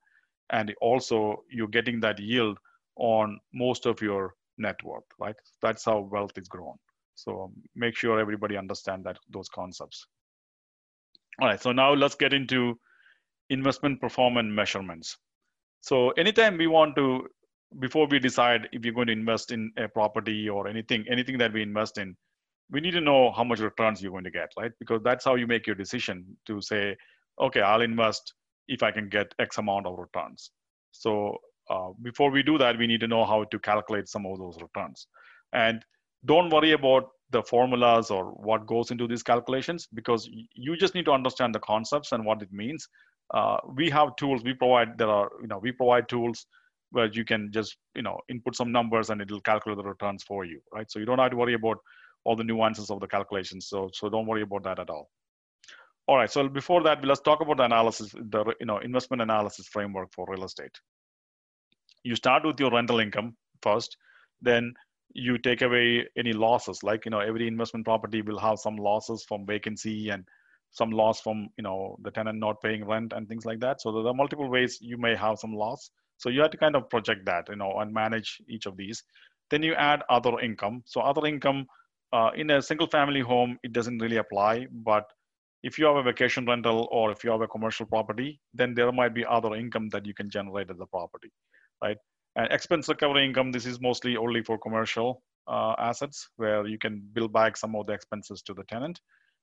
[0.51, 2.59] And also you're getting that yield
[2.97, 5.37] on most of your net worth, right?
[5.63, 6.79] That's how wealth is grown.
[7.19, 10.07] So make sure everybody understand that those concepts.
[11.41, 12.79] All right, so now let's get into
[13.51, 15.17] investment performance measurements.
[15.81, 17.27] So anytime we want to,
[17.81, 21.53] before we decide if you're going to invest in a property or anything, anything that
[21.53, 22.17] we invest in,
[22.71, 24.73] we need to know how much returns you're going to get, right?
[24.79, 26.97] Because that's how you make your decision to say,
[27.41, 28.35] okay, I'll invest
[28.69, 30.51] if I can get X amount of returns.
[30.93, 34.39] So uh, before we do that, we need to know how to calculate some of
[34.39, 35.09] those returns.
[35.53, 35.85] And
[36.25, 41.05] don't worry about the formulas or what goes into these calculations because you just need
[41.05, 42.89] to understand the concepts and what it means.
[43.35, 46.47] Uh, we have tools we provide there are you know we provide tools
[46.93, 50.47] where you can just you know input some numbers and it'll calculate the returns for
[50.47, 50.91] you right?
[50.91, 51.77] So you don't have to worry about
[52.25, 55.11] all the nuances of the calculations so so don't worry about that at all.
[56.07, 59.69] All right so before that let's talk about the analysis the you know investment analysis
[59.69, 60.73] framework for real estate.
[62.05, 63.99] You start with your rental income first
[64.41, 64.73] then
[65.15, 69.25] you take away any losses like you know every investment property will have some losses
[69.27, 70.25] from vacancy and
[70.71, 73.81] some loss from you know the tenant not paying rent and things like that.
[73.81, 75.91] So there are multiple ways you may have some loss.
[76.19, 79.03] So you have to kind of project that you know and manage each of these.
[79.51, 80.83] Then you add other income.
[80.87, 81.67] So other income
[82.13, 84.67] uh, in a single family home it doesn't really apply.
[84.71, 85.05] But
[85.63, 88.93] if you have a vacation rental or if you have a commercial property then there
[88.93, 91.33] might be other income that you can generate at the property
[91.83, 91.97] right
[92.39, 97.03] and expense recovery income, this is mostly only for commercial uh, assets where you can
[97.13, 99.01] bill back some of the expenses to the tenant.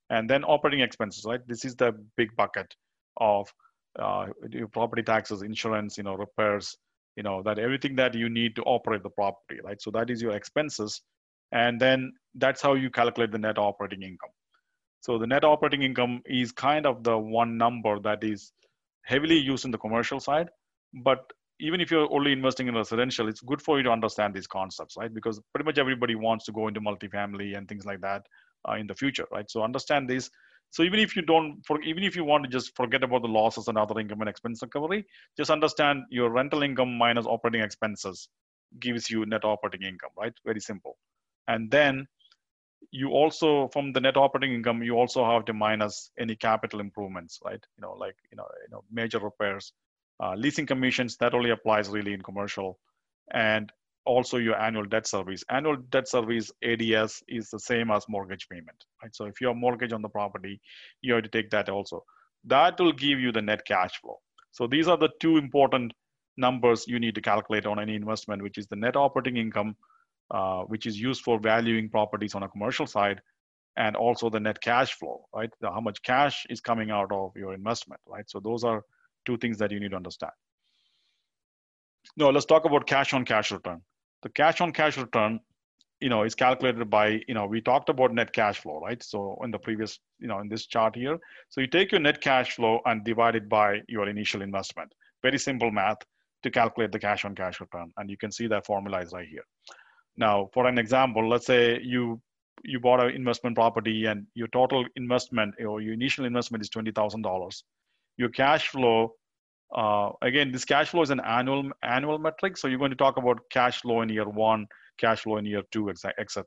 [0.10, 1.42] And then operating expenses, right?
[1.46, 2.74] This is the big bucket
[3.18, 3.54] of
[4.00, 4.28] uh,
[4.72, 6.78] property taxes, insurance, you know, repairs,
[7.18, 9.82] you know, that everything that you need to operate the property, right?
[9.82, 11.02] So that is your expenses.
[11.52, 14.30] And then that's how you calculate the net operating income.
[15.02, 18.54] So the net operating income is kind of the one number that is
[19.04, 20.48] heavily used in the commercial side,
[20.94, 21.20] but
[21.60, 24.96] even if you're only investing in residential, it's good for you to understand these concepts,
[24.98, 25.13] right?
[25.13, 28.26] Because pretty much everybody wants to go into multifamily and things like that
[28.68, 29.50] uh, in the future, right?
[29.50, 30.30] So understand this.
[30.72, 33.30] So even if you don't, for, even if you want to just forget about the
[33.30, 35.06] losses and other income and expense recovery,
[35.38, 38.28] just understand your rental income minus operating expenses
[38.80, 40.34] gives you net operating income, right?
[40.46, 40.98] Very simple.
[41.48, 42.08] And then
[42.91, 47.39] you also from the net operating income you also have to minus any capital improvements
[47.44, 49.74] right you know like you know you know major repairs
[50.23, 52.80] uh, leasing commissions, that only applies really in commercial.
[53.34, 53.71] And
[54.06, 55.43] also your annual debt service.
[55.49, 59.13] Annual debt service ADS is the same as mortgage payment, right?
[59.15, 60.62] So if you have mortgage on the property,
[61.01, 62.04] you have to take that also.
[62.45, 64.19] That will give you the net cash flow.
[64.51, 65.91] So these are the two important
[66.38, 69.75] numbers you need to calculate on any investment, which is the net operating income,
[70.32, 73.21] uh, which is used for valuing properties on a commercial side,
[73.78, 75.49] and also the net cash flow, right?
[75.63, 78.30] How much cash is coming out of your investment, right?
[78.30, 78.84] So those are
[79.26, 80.32] two things that you need to understand.
[82.18, 83.82] Now let's talk about cash on cash return.
[84.24, 85.40] The cash on cash return,
[86.00, 89.02] you know, is calculated by, you know, we talked about net cash flow, right?
[89.02, 91.18] So in the previous, you know, in this chart here.
[91.50, 94.92] So you take your net cash flow and divide it by your initial investment.
[95.22, 95.98] Very simple math
[96.44, 97.92] to calculate the cash on cash return.
[97.98, 99.44] And you can see that formula is right here.
[100.18, 102.22] Now, for an example, let's say you
[102.64, 107.64] you bought an investment property and your total investment or your initial investment is $20,000
[108.17, 109.13] your cash flow
[109.75, 112.58] uh, again this cash flow is an annual annual metric.
[112.58, 115.63] So you're going to talk about cash flow in year one cash flow in year
[115.71, 116.45] two etc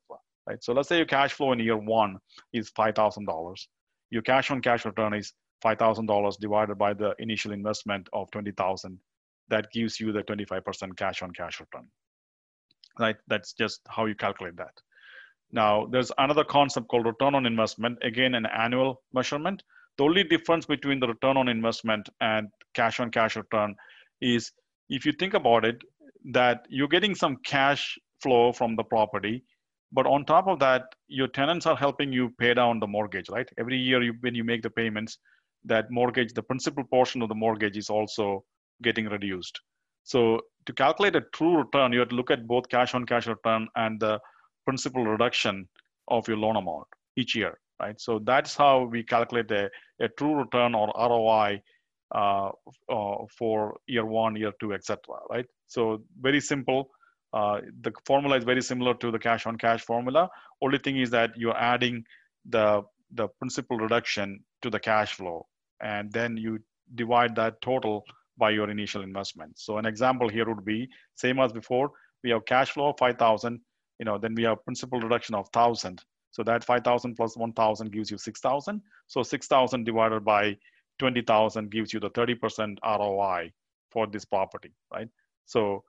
[0.48, 0.62] right?
[0.62, 2.16] So let's say your cash flow in year one
[2.52, 3.66] is $5000
[4.10, 5.32] your cash on cash return is
[5.64, 8.98] $5000 divided by the initial investment of 20000
[9.48, 11.86] that gives you the 25% cash on cash return
[12.98, 13.16] right?
[13.28, 14.72] That's just how you calculate that.
[15.52, 19.62] Now there's another concept called return on investment again an annual measurement
[19.98, 23.74] the only difference between the return on investment and cash on cash return
[24.20, 24.52] is
[24.88, 25.76] if you think about it,
[26.32, 29.42] that you're getting some cash flow from the property,
[29.92, 33.48] but on top of that, your tenants are helping you pay down the mortgage, right?
[33.58, 35.18] Every year you, when you make the payments,
[35.64, 38.44] that mortgage, the principal portion of the mortgage is also
[38.82, 39.60] getting reduced.
[40.04, 43.26] So to calculate a true return, you have to look at both cash on cash
[43.26, 44.20] return and the
[44.64, 45.68] principal reduction
[46.08, 48.00] of your loan amount each year right?
[48.00, 51.62] So that's how we calculate a, a true return or ROI
[52.14, 52.50] uh,
[52.88, 54.98] uh, for year one, year two, etc.
[55.30, 55.46] Right?
[55.66, 56.90] So very simple.
[57.32, 60.30] Uh, the formula is very similar to the cash on cash formula.
[60.62, 62.04] Only thing is that you're adding
[62.48, 65.46] the the principal reduction to the cash flow,
[65.82, 66.58] and then you
[66.94, 68.04] divide that total
[68.38, 69.58] by your initial investment.
[69.58, 71.90] So an example here would be same as before.
[72.22, 73.60] We have cash flow of 5,000.
[73.98, 78.10] You know, then we have principal reduction of 1,000 so that 5,000 plus 1,000 gives
[78.10, 78.82] you 6,000.
[79.06, 80.56] So 6,000 divided by
[80.98, 83.52] 20,000 gives you the 30% ROI
[83.90, 85.08] for this property, right?
[85.46, 85.84] So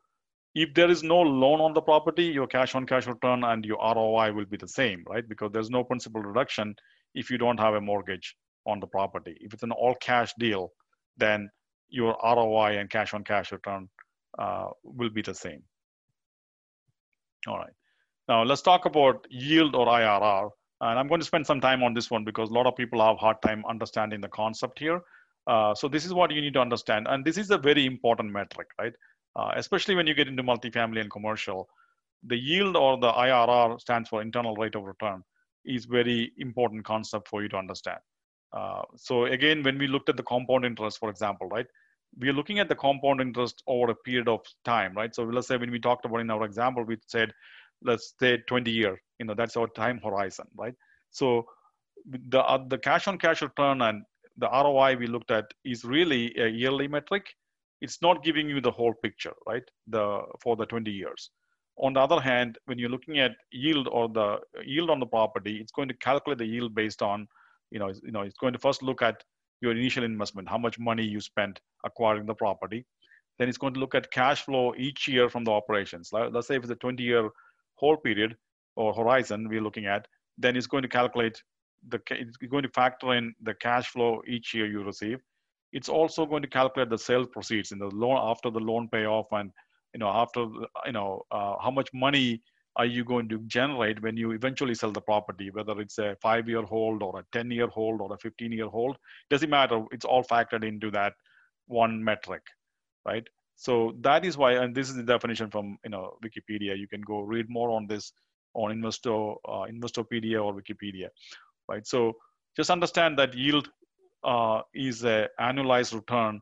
[0.56, 3.78] if there is no loan on the property, your cash on cash return and your
[3.78, 5.28] ROI will be the same, right?
[5.28, 6.76] Because there's no principal reduction
[7.14, 9.38] if you don't have a mortgage on the property.
[9.42, 10.72] If it's an all cash deal,
[11.18, 11.50] then
[11.90, 13.90] your ROI and cash on cash return
[14.38, 15.64] uh, will be the same.
[17.48, 17.74] All right.
[18.30, 20.52] Now let's talk about yield or IRR.
[20.82, 23.04] And I'm going to spend some time on this one because a lot of people
[23.04, 25.02] have hard time understanding the concept here.
[25.48, 27.08] Uh, so this is what you need to understand.
[27.10, 28.94] And this is a very important metric, right?
[29.36, 31.68] Uh, especially when you get into multifamily and commercial.
[32.28, 35.24] The yield or the IRR stands for internal rate of return
[35.66, 38.00] is very important concept for you to understand.
[38.54, 41.66] Uh, so again, when we looked at the compound interest, for example, right?
[42.20, 45.14] We are looking at the compound interest over a period of time, right?
[45.14, 47.32] So let's say when we talked about in our example, we said
[47.84, 50.74] let's say 20 year you know that's our time horizon right?
[51.12, 51.46] So
[52.30, 54.04] the uh, the cash on cash return and
[54.38, 57.26] the roi we looked at is really a yearly metric.
[57.82, 59.64] It's not giving you the whole picture right?
[59.88, 61.30] The for the 20 years.
[61.78, 65.58] On the other hand when you're looking at yield or the yield on the property
[65.58, 67.28] it's going to calculate the yield based on
[67.72, 69.24] you know you know it's going to first look at
[69.62, 72.86] your initial investment how much money you spent acquiring the property.
[73.38, 76.10] Then it's going to look at cash flow each year from the operations.
[76.12, 77.30] Let's say if it's a 20 year
[77.80, 78.36] whole period
[78.76, 81.42] or horizon we're looking at, then it's going to calculate
[81.88, 85.20] the, it's going to factor in the cash flow each year you receive.
[85.72, 89.28] It's also going to calculate the sales proceeds in the loan after the loan payoff
[89.32, 89.52] and,
[89.94, 90.42] you know, after,
[90.86, 92.42] you know, uh, how much money
[92.76, 96.48] are you going to generate when you eventually sell the property, whether it's a five
[96.48, 98.98] year hold or a 10 year hold or a 15 year hold,
[99.30, 99.84] doesn't matter.
[99.92, 101.14] It's all factored into that
[101.68, 102.42] one metric,
[103.06, 103.28] right?
[103.60, 106.80] So that is why, and this is the definition from you know Wikipedia.
[106.80, 108.14] You can go read more on this
[108.54, 111.10] on Investor uh, Investopedia or Wikipedia,
[111.68, 111.86] right?
[111.86, 112.14] So
[112.56, 113.70] just understand that yield
[114.24, 116.40] uh, is a annualized return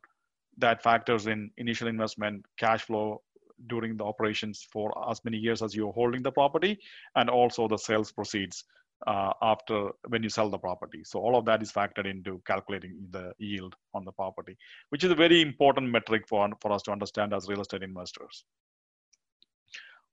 [0.59, 3.23] that factors in initial investment, cash flow
[3.65, 6.77] during the operations for as many years as you're holding the property,
[7.15, 8.63] and also the sales proceeds
[9.05, 11.03] uh, after when you sell the property.
[11.03, 14.57] So all of that is factored into calculating the yield on the property,
[14.89, 18.43] which is a very important metric for, for us to understand as real estate investors.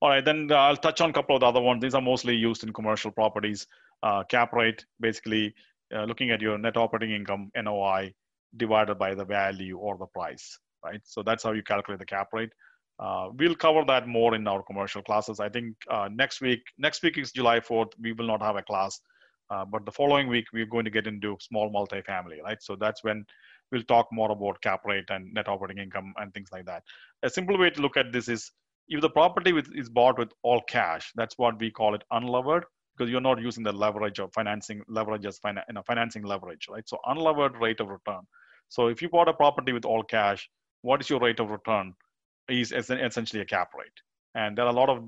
[0.02, 1.80] All right, then I'll touch on a couple of the other ones.
[1.80, 3.66] These are mostly used in commercial properties.
[4.02, 5.54] Uh, cap rate, basically
[5.94, 8.12] uh, looking at your net operating income, NOI,
[8.56, 11.00] divided by the value or the price, right?
[11.04, 12.50] So that's how you calculate the cap rate.
[12.98, 15.40] Uh, we'll cover that more in our commercial classes.
[15.40, 17.92] I think uh, next week, next week is July 4th.
[18.00, 19.00] We will not have a class,
[19.50, 22.62] uh, but the following week we're going to get into small multifamily, right?
[22.62, 23.24] So that's when
[23.72, 26.82] we'll talk more about cap rate and net operating income and things like that.
[27.24, 28.52] A simple way to look at this is
[28.88, 32.62] if the property with, is bought with all cash, that's what we call it unlevered
[32.96, 36.88] because you're not using the leverage of financing leverage as you know, financing leverage, right?
[36.88, 38.20] So unlevered rate of return.
[38.68, 40.48] So if you bought a property with all cash,
[40.82, 41.94] what is your rate of return?
[42.48, 43.98] Is essentially a cap rate,
[44.34, 45.02] and there are a lot of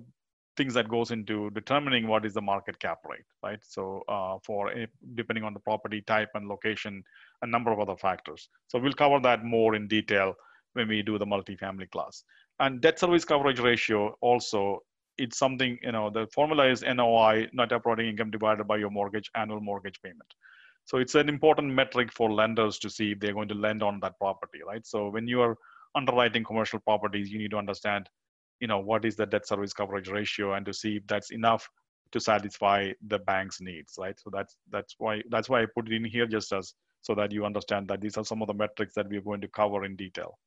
[0.57, 3.59] things that goes into determining what is the market cap rate, right?
[3.63, 4.73] So uh, for
[5.15, 7.05] depending on the property type and location,
[7.43, 8.49] a number of other factors.
[8.69, 10.35] So we'll cover that more in detail
[10.73, 12.25] when we do the multifamily class.
[12.59, 14.81] And debt service coverage ratio also
[15.19, 19.31] it's something you know the formula is NOI net operating income divided by your mortgage
[19.35, 20.35] annual mortgage payment.
[20.85, 23.99] So it's an important metric for lenders to see if they're going to lend on
[24.01, 24.87] that property, right?
[24.87, 25.57] So when you are
[25.95, 28.09] underwriting commercial properties, you need to understand,
[28.61, 31.69] you know, what is the debt service coverage ratio and to see if that's enough
[32.13, 34.19] to satisfy the bank's needs, right?
[34.19, 37.33] So that's that's why that's why I put it in here just as so that
[37.33, 39.97] you understand that these are some of the metrics that we're going to cover in
[39.97, 40.39] detail.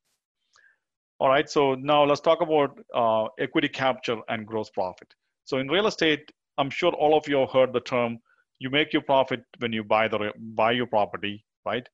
[1.18, 5.08] All right, so now let's talk about uh, equity capture and gross profit.
[5.44, 8.18] So in real estate, I'm sure all of you have heard the term
[8.58, 11.86] you make your profit when you buy the buy your property, right?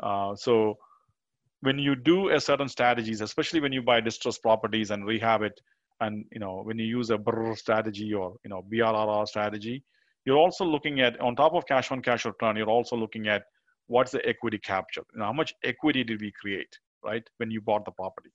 [0.00, 0.76] Uh, so
[1.66, 5.60] when you do a certain strategies, especially when you buy distressed properties and rehab it,
[6.00, 9.82] and you know when you use a BRRRR strategy or you know BRRR strategy,
[10.24, 13.42] you're also looking at on top of cash on cash return, you're also looking at
[13.88, 15.04] what's the equity capture.
[15.12, 16.72] You know, how much equity did we create,
[17.04, 18.30] right, when you bought the property?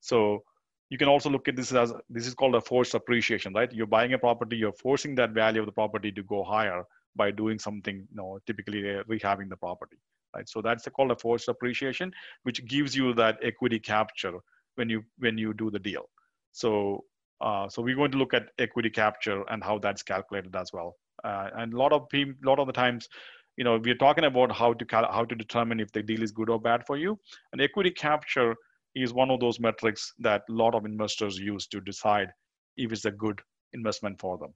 [0.00, 0.42] So
[0.90, 3.72] you can also look at this as this is called a forced appreciation, right?
[3.72, 6.82] You're buying a property, you're forcing that value of the property to go higher
[7.14, 9.96] by doing something, you know, typically rehabbing the property,
[10.36, 10.48] right?
[10.48, 14.34] So that's called a forced appreciation, which gives you that equity capture
[14.76, 16.04] when you when you do the deal.
[16.52, 17.04] So
[17.40, 20.96] uh, so we're going to look at equity capture and how that's calculated as well.
[21.24, 23.08] Uh, and a lot of people, a lot of the times,
[23.56, 26.50] you know, we're talking about how to how to determine if the deal is good
[26.50, 27.18] or bad for you.
[27.52, 28.54] And equity capture
[28.94, 32.28] is one of those metrics that a lot of investors use to decide
[32.76, 33.40] if it's a good
[33.72, 34.52] investment for them.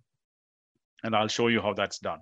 [1.05, 2.21] And I'll show you how that's done.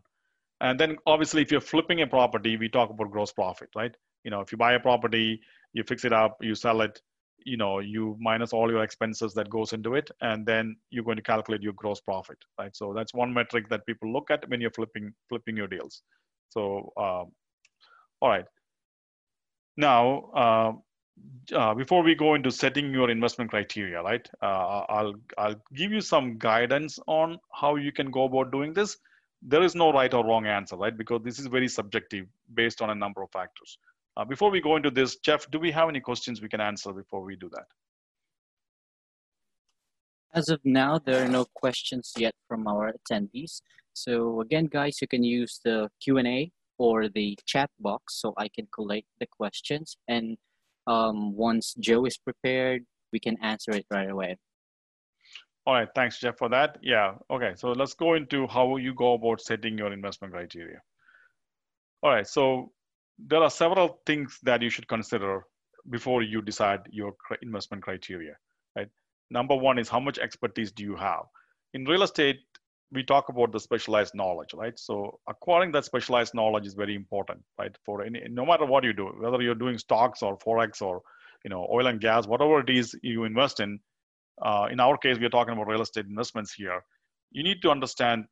[0.60, 3.94] And then obviously, if you're flipping a property, we talk about gross profit, right?
[4.24, 5.40] You know, if you buy a property,
[5.72, 7.00] you fix it up, you sell it,
[7.44, 11.16] you know, you minus all your expenses that goes into it, and then you're going
[11.16, 12.74] to calculate your gross profit, right?
[12.76, 16.02] So that's one metric that people look at when you're flipping flipping your deals.
[16.48, 17.32] So, um,
[18.20, 18.46] all right.
[19.76, 20.72] Now, uh,
[21.54, 24.28] uh, before we go into setting your investment criteria, right?
[24.42, 28.96] Uh, I'll I'll give you some guidance on how you can go about doing this
[29.42, 30.96] there is no right or wrong answer, right?
[30.96, 33.78] Because this is very subjective based on a number of factors.
[34.16, 36.92] Uh, before we go into this, Jeff, do we have any questions we can answer
[36.92, 37.66] before we do that?
[40.34, 43.62] As of now, there are no questions yet from our attendees.
[43.94, 48.68] So again, guys, you can use the Q&A or the chat box so I can
[48.72, 49.96] collate the questions.
[50.08, 50.36] And
[50.86, 54.36] um, once Joe is prepared, we can answer it right away.
[55.68, 56.78] All right, thanks, Jeff, for that.
[56.80, 60.80] Yeah, okay, so let's go into how you go about setting your investment criteria.
[62.02, 62.72] All right, so
[63.18, 65.42] there are several things that you should consider
[65.90, 68.32] before you decide your investment criteria,
[68.76, 68.88] right?
[69.30, 71.24] Number one is how much expertise do you have?
[71.74, 72.38] In real estate,
[72.90, 74.78] we talk about the specialized knowledge, right?
[74.78, 77.76] So acquiring that specialized knowledge is very important, right?
[77.84, 81.02] For any, no matter what you do, whether you're doing stocks or forex or
[81.44, 83.80] you know oil and gas, whatever it is you invest in,
[84.42, 86.82] uh, in our case, we are talking about real estate investments here.
[87.30, 88.24] You need to understand,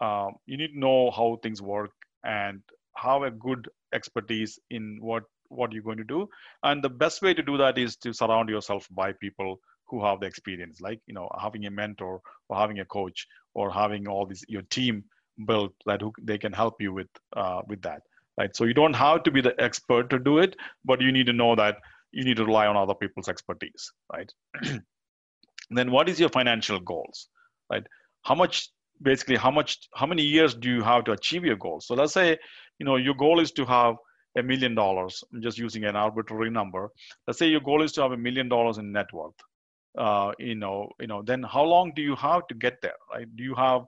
[0.00, 1.90] uh, you need to know how things work
[2.24, 2.60] and
[2.96, 6.28] have a good expertise in what what you're going to do.
[6.64, 10.18] And the best way to do that is to surround yourself by people who have
[10.20, 14.26] the experience, like you know having a mentor or having a coach or having all
[14.26, 15.04] these your team
[15.46, 18.02] built that who they can help you with uh, with that,
[18.38, 18.56] right?
[18.56, 21.32] So you don't have to be the expert to do it, but you need to
[21.32, 21.76] know that
[22.12, 24.32] you need to rely on other people's expertise, right?
[25.70, 27.28] then what is your financial goals,
[27.70, 27.84] right?
[28.22, 28.70] How much
[29.02, 31.86] basically how much how many years do you have to achieve your goals?
[31.86, 32.36] So let's say
[32.78, 33.96] you know your goal is to have
[34.36, 35.24] a million dollars.
[35.32, 36.90] I'm just using an arbitrary number.
[37.26, 39.34] Let's say your goal is to have a million dollars in net worth.
[39.96, 43.26] Uh, you know, you know, then how long do you have to get there, right?
[43.34, 43.82] Do you have,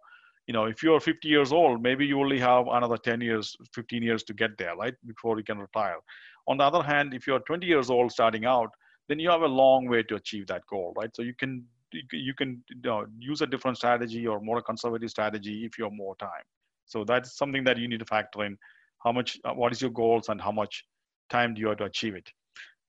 [0.47, 4.03] you know, if you're 50 years old, maybe you only have another 10 years, 15
[4.03, 5.99] years to get there, right, before you can retire.
[6.47, 8.71] On the other hand, if you're 20 years old starting out,
[9.09, 11.15] then you have a long way to achieve that goal, right?
[11.15, 11.65] So you can
[12.13, 15.93] you can you know, use a different strategy or more conservative strategy if you have
[15.95, 16.45] more time.
[16.85, 18.59] So that's something that you need to factor in.
[19.03, 20.85] How much uh, what is your goals and how much
[21.31, 22.29] time do you have to achieve it?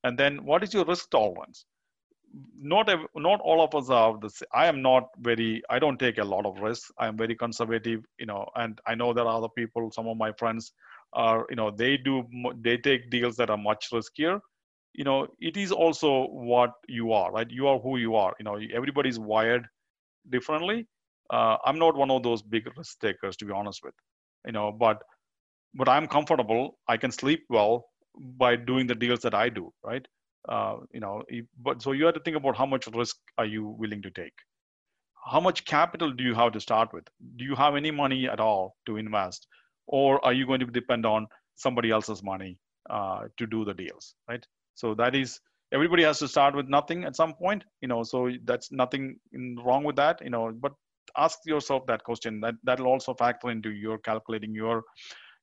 [0.03, 1.65] And then what is your risk tolerance?
[2.61, 6.19] Not a, not all of us are the i am not very i don't take
[6.19, 6.91] a lot of risks.
[6.99, 10.15] I am very conservative you know and i know there are other people some of
[10.15, 10.73] my friends
[11.13, 12.23] are you know they do
[12.61, 14.39] they take deals that are much riskier
[14.93, 18.43] you know it is also what you are right you are who you are you
[18.43, 19.65] know everybody's wired
[20.29, 20.87] differently
[21.31, 23.93] uh, i'm not one of those big risk takers to be honest with
[24.45, 25.01] you know but
[25.75, 26.77] but I'm comfortable.
[26.87, 27.85] I can sleep well
[28.15, 30.05] by doing the deals that I do, right?
[30.47, 31.23] Uh, you know,
[31.61, 34.33] but so you have to think about how much risk are you willing to take?
[35.25, 37.05] How much capital do you have to start with?
[37.37, 39.47] Do you have any money at all to invest,
[39.87, 42.57] or are you going to depend on somebody else's money
[42.89, 44.45] uh, to do the deals, right?
[44.75, 45.39] So that is
[45.73, 48.03] everybody has to start with nothing at some point, you know.
[48.03, 49.19] So that's nothing
[49.63, 50.51] wrong with that, you know.
[50.51, 50.73] But
[51.17, 52.39] ask yourself that question.
[52.41, 54.83] That that'll also factor into your calculating your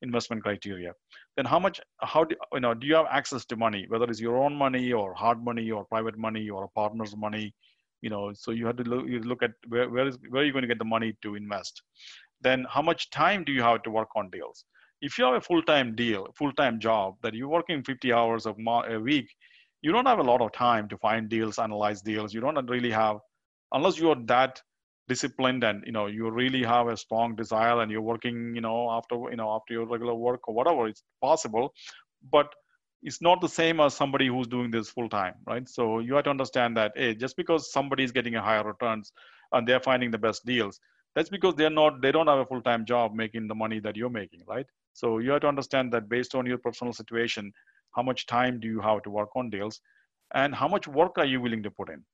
[0.02, 0.92] investment criteria
[1.36, 4.20] then how much how do you know do you have access to money whether it's
[4.20, 7.54] your own money or hard money or private money or a partner's money
[8.02, 10.44] you know so you have to look, you look at where, where is where are
[10.44, 11.82] you going to get the money to invest
[12.42, 14.64] then how much time do you have to work on deals
[15.02, 18.52] if you have a full-time deal full-time job that you're working 50 hours a
[19.00, 19.28] week
[19.82, 22.34] you don't have a lot of time to find deals analyze deals.
[22.34, 23.18] You don't really have
[23.72, 24.60] unless you're that
[25.08, 28.90] disciplined and you know you really have a strong desire and you're working you know
[28.90, 31.72] after you know after your regular work or whatever it's possible.
[32.32, 32.52] But
[33.02, 35.68] it's not the same as somebody who's doing this full time right?
[35.68, 39.12] So you have to understand that hey just because somebody is getting a higher returns
[39.52, 40.80] and they're finding the best deals
[41.16, 43.96] that's because they're not they don't have a full time job making the money that
[43.96, 47.52] you're making right so you have to understand that based on your personal situation
[47.96, 49.80] how much time do you have to work on deals
[50.34, 52.04] and how much work are you willing to put in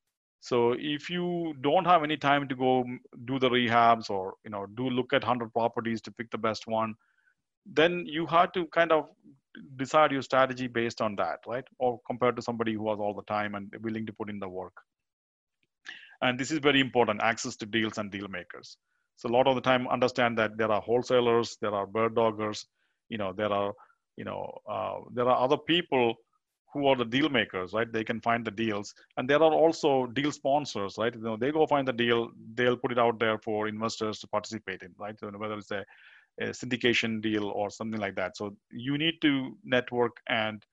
[0.43, 2.85] so if you don't have any time to go
[3.27, 6.67] do the rehabs or you know do look at 100 properties to pick the best
[6.67, 6.95] one,
[7.65, 9.07] then you have to kind of
[9.77, 11.65] decide your strategy based on that, right?
[11.79, 14.49] Or compared to somebody who has all the time and willing to put in the
[14.49, 14.73] work.
[16.23, 18.77] And this is very important, access to deals and deal makers.
[19.23, 22.65] So a lot of the time understand that there are wholesalers, there are bird doggers,
[23.09, 23.73] you know, there are,
[24.17, 26.17] you know, uh, there are other people
[26.73, 27.93] who are the deal makers, right?
[27.93, 31.15] They can find the deals, and there are also deal sponsors, right?
[31.15, 34.27] You know, they go find the deal, they'll put it out there for investors to
[34.27, 35.17] participate in, right?
[35.21, 35.85] So whether it's a,
[36.41, 38.37] a syndication deal or something like that.
[38.37, 40.65] So you need to network and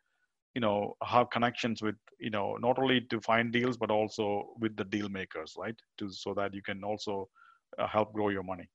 [0.55, 4.75] you know have connections with you know not only to find deals but also with
[4.75, 5.75] the deal makers, right?
[5.99, 7.29] To so that you can also
[7.78, 8.70] help grow your money.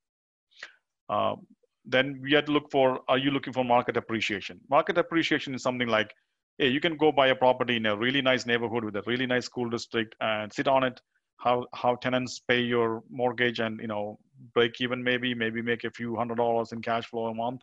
[1.09, 1.37] Uh,
[1.85, 4.61] then we had to look for are you looking for market appreciation?
[4.71, 6.15] Market appreciation is something like
[6.59, 9.27] hey, you can go buy a property in a really nice neighborhood with a really
[9.27, 11.01] nice school district and sit on it.
[11.39, 14.19] How how tenants pay your mortgage and you know
[14.55, 17.63] break even maybe maybe make a few hundred dollars in cash flow a month.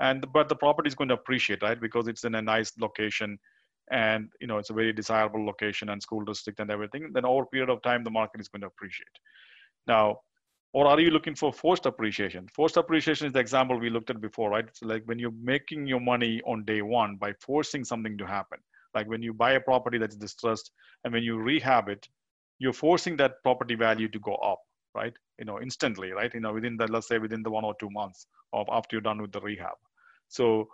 [0.00, 1.80] And but the property is going to appreciate right?
[1.80, 3.38] Because it's in a nice location
[3.90, 7.42] and you know it's a very desirable location and school district and everything then over
[7.42, 9.16] a period of time the market is going to appreciate.
[9.86, 10.20] Now
[10.74, 12.48] or are you looking for forced appreciation?
[12.54, 14.64] Forced appreciation is the example we looked at before right?
[14.72, 18.58] So like when you're making your money on day one by forcing something to happen.
[18.94, 20.70] Like when you buy a property that's distressed
[21.04, 22.08] and when you rehab it
[22.58, 24.60] you're forcing that property value to go up
[24.94, 25.12] right?
[25.38, 26.32] You know instantly right?
[26.32, 29.02] You know within the let's say within the one or two months of after you're
[29.02, 29.76] done with the rehab.
[30.28, 30.68] So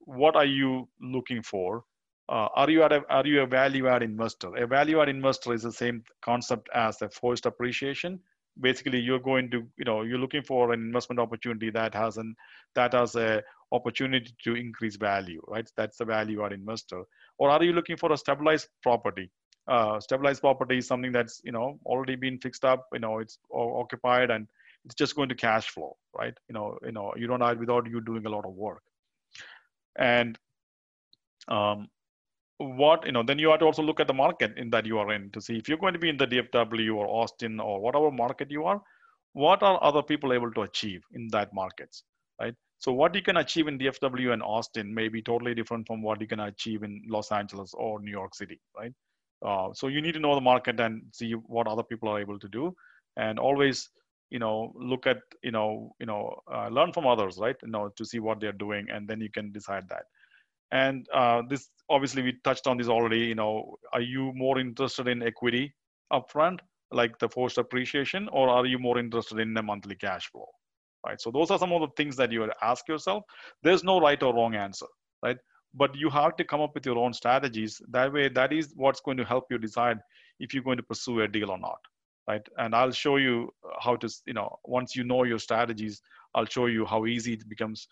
[0.00, 1.84] what are you looking for?
[2.28, 4.54] Uh, are you at a, are you a value add investor?
[4.56, 8.20] A value add investor is the same concept as a forced appreciation
[8.60, 12.34] basically you're going to you know you're looking for an investment opportunity that has an
[12.74, 13.42] that has a
[13.72, 15.70] opportunity to increase value right?
[15.76, 17.02] That's the value add investor.
[17.38, 19.30] Or are you looking for a stabilized property?
[19.66, 23.38] Uh, stabilized property is something that's you know already been fixed up you know it's
[23.52, 24.46] occupied and
[24.84, 26.36] it's just going to cash flow right?
[26.48, 28.82] You know you know you don't have without you doing a lot of work.
[29.96, 30.38] And
[31.48, 31.88] um,
[32.58, 34.98] what you know then you have to also look at the market in that you
[34.98, 37.80] are in to see if you're going to be in the dfw or austin or
[37.80, 38.80] whatever market you are
[39.32, 42.02] what are other people able to achieve in that markets
[42.40, 42.54] right?
[42.78, 46.20] So what you can achieve in dfw and austin may be totally different from what
[46.20, 48.92] you can achieve in los angeles or new york city right?
[49.46, 52.40] Uh, so you need to know the market and see what other people are able
[52.40, 52.74] to do
[53.16, 53.90] and always
[54.30, 57.56] you know look at you know you know uh, learn from others right?
[57.62, 60.06] You know to see what they're doing and then you can decide that
[60.72, 63.20] and uh, this obviously we touched on this already.
[63.20, 65.74] You know, are you more interested in equity
[66.12, 66.60] upfront,
[66.90, 70.48] like the forced appreciation, or are you more interested in the monthly cash flow?
[71.06, 71.20] Right.
[71.20, 73.22] So those are some of the things that you ask yourself.
[73.62, 74.86] There's no right or wrong answer,
[75.22, 75.38] right?
[75.72, 77.80] But you have to come up with your own strategies.
[77.90, 79.98] That way, that is what's going to help you decide
[80.40, 81.78] if you're going to pursue a deal or not
[82.28, 83.50] right and i'll show you
[83.80, 86.00] how to you know once you know your strategies
[86.34, 87.88] i'll show you how easy it becomes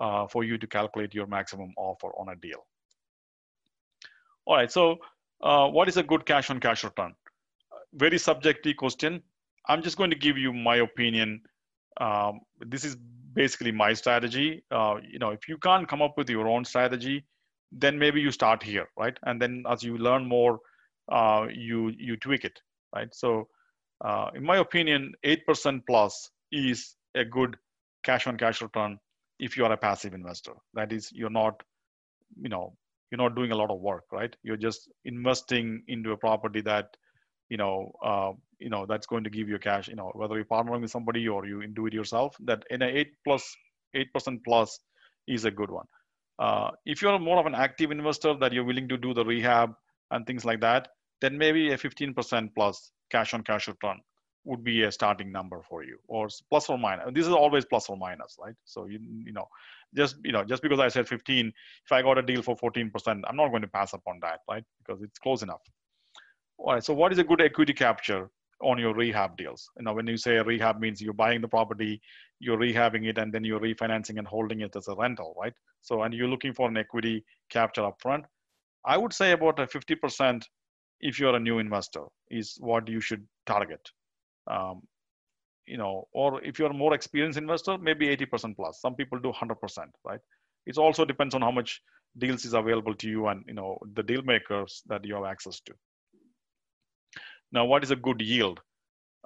[0.00, 2.66] uh, for you to calculate your maximum offer on a deal.
[4.46, 4.98] All right, so
[5.42, 7.14] uh, what is a good cash on cash return?
[7.94, 9.22] Very subjective question.
[9.68, 11.40] I'm just going to give you my opinion.
[12.00, 12.96] Um, this is
[13.32, 14.64] basically my strategy.
[14.70, 17.24] Uh, you know, if you can't come up with your own strategy,
[17.72, 19.16] then maybe you start here, right?
[19.24, 20.60] And then as you learn more,
[21.10, 22.58] uh, you you tweak it,
[22.94, 23.08] right?
[23.14, 23.48] So,
[24.04, 27.56] uh, in my opinion, eight percent plus is a good
[28.04, 28.98] cash on cash return
[29.38, 30.52] if you are a passive investor.
[30.74, 31.62] That is you're not
[32.40, 32.74] you know
[33.10, 34.34] you're not doing a lot of work right?
[34.42, 36.96] You're just investing into a property that
[37.48, 40.44] you know uh, you know that's going to give you cash you know whether you're
[40.44, 43.56] partnering with somebody or you do it yourself that in a 8 plus
[43.94, 44.80] 8% plus
[45.28, 45.86] is a good one.
[46.38, 49.72] Uh, if you're more of an active investor that you're willing to do the rehab
[50.10, 50.88] and things like that
[51.20, 54.00] then maybe a 15% plus cash on cash return
[54.44, 57.06] would be a starting number for you or plus or minus.
[57.14, 58.54] This is always plus or minus right?
[58.64, 59.48] So you you know
[59.94, 61.52] just you know just because i said 15
[61.84, 64.40] if i got a deal for 14% i'm not going to pass up on that
[64.48, 64.64] right?
[64.84, 65.62] Because it's close enough.
[66.58, 68.30] All right so what is a good equity capture
[68.62, 69.68] on your rehab deals?
[69.78, 72.00] You know when you say rehab means you're buying the property
[72.40, 75.54] you're rehabbing it and then you're refinancing and holding it as a rental right?
[75.80, 78.24] So and you're looking for an equity capture upfront.
[78.86, 80.42] I would say about a 50%
[81.00, 83.80] if you're a new investor is what you should target
[84.46, 84.82] um,
[85.66, 88.80] you know, or if you're a more experienced investor, maybe 80% plus.
[88.80, 89.56] Some people do 100%,
[90.04, 90.20] right?
[90.66, 91.80] It also depends on how much
[92.18, 95.60] deals is available to you and you know the deal makers that you have access
[95.60, 95.74] to.
[97.52, 98.60] Now, what is a good yield?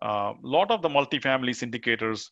[0.03, 2.31] A uh, lot of the multifamily syndicators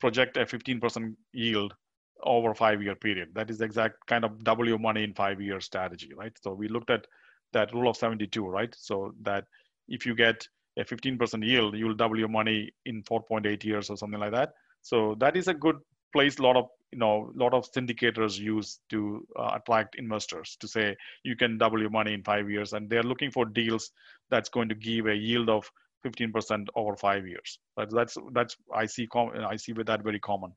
[0.00, 1.74] project a 15% yield
[2.22, 3.28] over a five-year period.
[3.34, 6.32] That is the exact kind of double your money in five year strategy, right?
[6.42, 7.06] So we looked at
[7.52, 8.74] that rule of 72, right?
[8.76, 9.44] So that
[9.88, 10.46] if you get
[10.78, 14.54] a 15% yield, you'll double your money in 4.8 years or something like that.
[14.82, 15.76] So that is a good
[16.12, 16.38] place.
[16.38, 20.68] A lot of you know, a lot of syndicators use to uh, attract investors to
[20.68, 23.90] say you can double your money in five years, and they're looking for deals
[24.30, 25.68] that's going to give a yield of
[26.06, 27.58] 15% over five years.
[27.74, 30.52] But that's that's I see com- I see with that very common.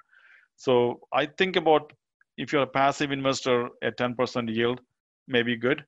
[0.57, 1.91] So I think about
[2.37, 4.79] if you're a passive investor, a 10% yield
[5.27, 5.83] may be good.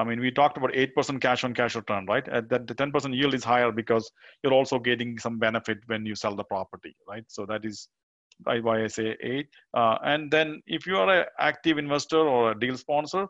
[0.00, 2.26] I mean, we talked about 8% cash on cash return, right?
[2.28, 4.10] At that the 10% yield is higher because
[4.42, 7.24] you're also getting some benefit when you sell the property, right?
[7.28, 7.88] So that is
[8.44, 9.48] why I say eight.
[9.74, 13.26] Uh, and then if you are an active investor or a deal sponsor,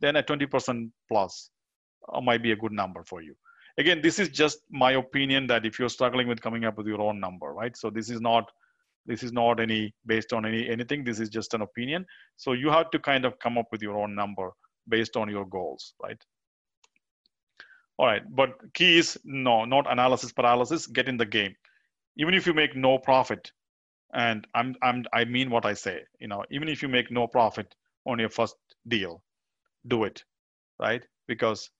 [0.00, 1.50] then a 20% plus
[2.12, 3.34] uh, might be a good number for you.
[3.76, 7.00] Again, this is just my opinion that if you're struggling with coming up with your
[7.00, 7.76] own number, right?
[7.76, 8.50] So this is not
[9.06, 11.04] this is not any based on any anything.
[11.04, 12.06] This is just an opinion.
[12.36, 14.52] So you have to kind of come up with your own number
[14.88, 16.22] based on your goals, right?
[17.96, 21.54] All right, but key is no, not analysis paralysis, get in the game.
[22.16, 23.52] Even if you make no profit,
[24.12, 27.26] and I'm, I'm, I mean what I say, you know, even if you make no
[27.26, 27.74] profit
[28.06, 28.56] on your first
[28.88, 29.22] deal,
[29.86, 30.24] do it,
[30.80, 31.02] right?
[31.26, 31.70] Because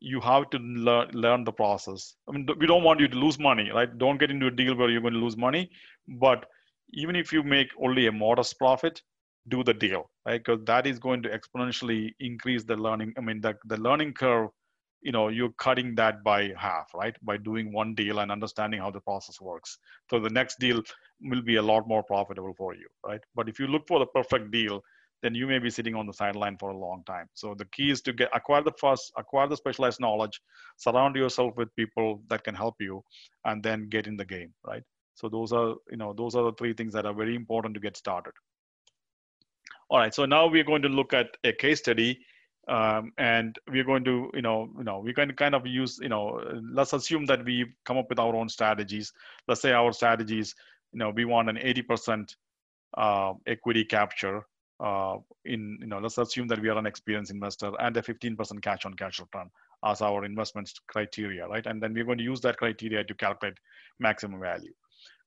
[0.00, 2.14] you have to learn, learn the process.
[2.28, 3.96] I mean, we don't want you to lose money, right?
[3.98, 5.70] Don't get into a deal where you're going to lose money.
[6.06, 6.46] But
[6.92, 9.00] even if you make only a modest profit,
[9.48, 10.42] do the deal, right?
[10.42, 13.14] Because that is going to exponentially increase the learning.
[13.18, 14.50] I mean, the, the learning curve,
[15.02, 17.14] you know, you're cutting that by half, right?
[17.22, 19.78] By doing one deal and understanding how the process works.
[20.08, 20.82] So the next deal
[21.20, 23.20] will be a lot more profitable for you, right?
[23.34, 24.82] But if you look for the perfect deal,
[25.22, 27.26] then you may be sitting on the sideline for a long time.
[27.34, 30.40] So the key is to get acquire the first, acquire the specialized knowledge,
[30.76, 33.02] surround yourself with people that can help you,
[33.44, 34.82] and then get in the game, right?
[35.14, 37.80] So those are, you know, those are the three things that are very important to
[37.80, 38.32] get started.
[39.90, 42.18] All right, so now we're going to look at a case study
[42.68, 46.08] um, and we're going to, you know, you know, going to kind of use, you
[46.08, 49.12] know, let's assume that we come up with our own strategies.
[49.46, 50.54] Let's say our strategies,
[50.92, 52.34] you know, we want an 80%
[52.96, 54.46] uh, equity capture
[54.80, 58.62] uh, in, you know, let's assume that we are an experienced investor and a 15%
[58.62, 59.50] cash on cash return
[59.84, 61.66] as our investment criteria, right?
[61.66, 63.58] And then we're going to use that criteria to calculate
[63.98, 64.72] maximum value.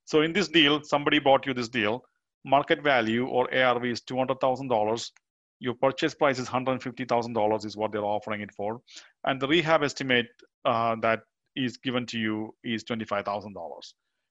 [0.05, 2.03] So in this deal, somebody bought you this deal,
[2.45, 5.11] market value or ARV is $200,000.
[5.59, 8.81] Your purchase price is $150,000 is what they're offering it for.
[9.25, 10.27] And the rehab estimate
[10.65, 11.21] uh, that
[11.55, 13.53] is given to you is $25,000.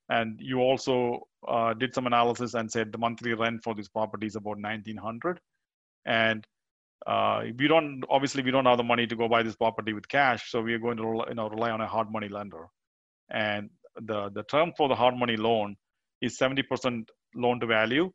[0.08, 4.26] And you also uh, did some analysis and said the monthly rent for this property
[4.28, 5.40] is about 1900
[6.04, 6.46] And
[7.06, 10.08] uh, we don't, obviously we don't have the money to go buy this property with
[10.08, 10.50] cash.
[10.50, 12.68] So we are going to you know, rely on a hard money lender.
[13.28, 15.76] And the, the term for the hard money loan
[16.20, 18.12] is 70% loan to value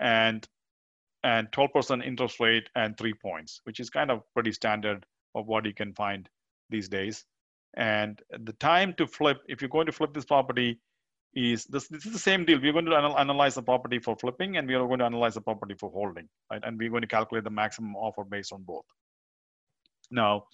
[0.00, 0.46] and
[1.24, 5.04] and 12% interest rate and three points, which is kind of pretty standard
[5.34, 6.28] of what you can find
[6.70, 7.24] these days.
[7.76, 10.78] And the time to flip, if you're going to flip this property,
[11.34, 12.60] is this, this is the same deal.
[12.60, 15.34] We're going to anal analyze the property for flipping and we are going to analyze
[15.34, 16.62] the property for holding, right?
[16.64, 18.84] And we're going to calculate the maximum offer based on both.
[20.10, 20.44] Now,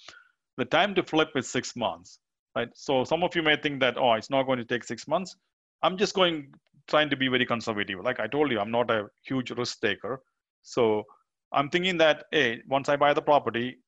[0.56, 2.18] the time to flip is six months,
[2.56, 2.68] right?
[2.74, 5.36] So some of you may think that, oh, it's not going to take six months.
[5.82, 6.52] I'm just going,
[6.88, 8.00] trying to be very conservative.
[8.02, 10.20] Like I told you, I'm not a huge risk taker.
[10.62, 11.04] So
[11.52, 13.78] I'm thinking that, hey, once I buy the property,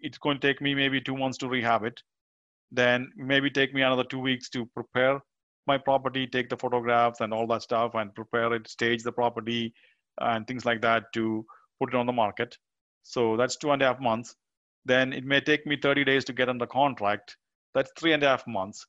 [0.00, 2.00] it's going to take me maybe two months to rehab it.
[2.70, 5.20] Then maybe take me another two weeks to prepare
[5.66, 9.72] my property, take the photographs and all that stuff and prepare it, stage the property
[10.20, 11.44] and things like that to
[11.80, 12.56] put it on the market.
[13.02, 14.34] So that's two and a half months.
[14.84, 17.36] Then it may take me 30 days to get under contract.
[17.74, 18.86] That's three and a half months.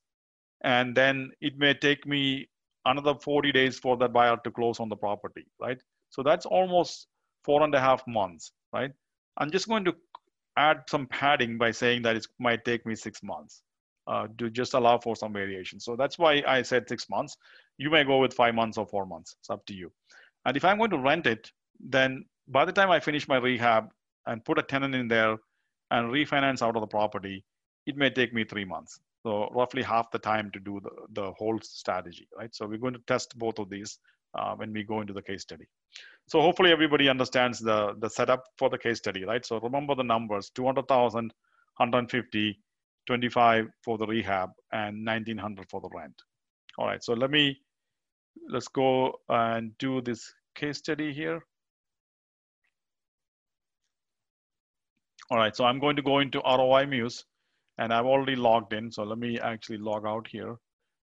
[0.64, 2.50] And then it may take me
[2.86, 5.78] another 40 days for that buyer to close on the property, right?
[6.10, 7.08] So that's almost
[7.44, 8.92] four and a half months, right?
[9.38, 9.96] I'm just going to
[10.58, 13.62] add some padding by saying that it might take me six months
[14.08, 15.80] uh, to just allow for some variation.
[15.80, 17.36] So that's why I said six months.
[17.78, 19.36] You may go with five months or four months.
[19.40, 19.92] It's up to you.
[20.46, 23.90] And if I'm going to rent it, then by the time I finish my rehab
[24.26, 25.38] and put a tenant in there
[25.92, 27.44] and refinance out of the property,
[27.86, 29.00] it may take me three months.
[29.24, 32.54] So roughly half the time to do the, the whole strategy, right?
[32.54, 34.00] So we're going to test both of these
[34.38, 35.66] uh, when we go into the case study.
[36.28, 39.46] So hopefully everybody understands the, the setup for the case study, right?
[39.46, 41.34] So remember the numbers, 200,000,
[41.78, 42.60] 150,
[43.06, 46.22] 25 for the rehab, and 1900 for the rent.
[46.78, 47.58] All right, so let me,
[48.50, 51.42] let's go and do this case study here.
[55.32, 57.26] All right, so I'm going to go into ROI Muse
[57.78, 58.92] and I've already logged in.
[58.92, 60.56] So let me actually log out here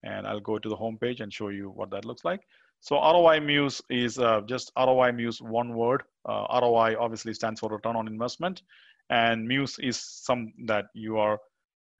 [0.02, 2.40] and I'll go to the home page and show you what that looks like.
[2.80, 6.02] So ROI Muse is uh, just ROI Muse one word.
[6.26, 8.62] Uh, ROI obviously stands for return on investment,
[9.10, 11.38] and Muse is some that you are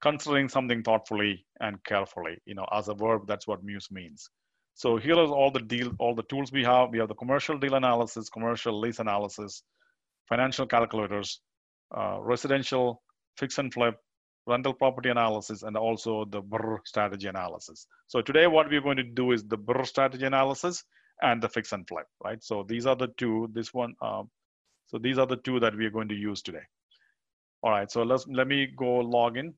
[0.01, 2.37] considering something thoughtfully and carefully.
[2.45, 4.27] You know, as a verb, that's what Muse means.
[4.73, 6.89] So here is all the deal, all the tools we have.
[6.89, 9.61] We have the commercial deal analysis, commercial lease analysis,
[10.27, 11.41] financial calculators,
[11.95, 13.03] uh, residential
[13.37, 13.97] fix and flip,
[14.47, 17.85] rental property analysis and also the BRRRR strategy analysis.
[18.07, 20.83] So today what we're going to do is the BRRRR strategy analysis
[21.21, 22.43] and the fix and flip, right?
[22.43, 24.29] So these are the two, this one, um,
[24.87, 26.63] so these are the two that we're going to use today.
[27.63, 29.53] All right, so let's, let me go log in.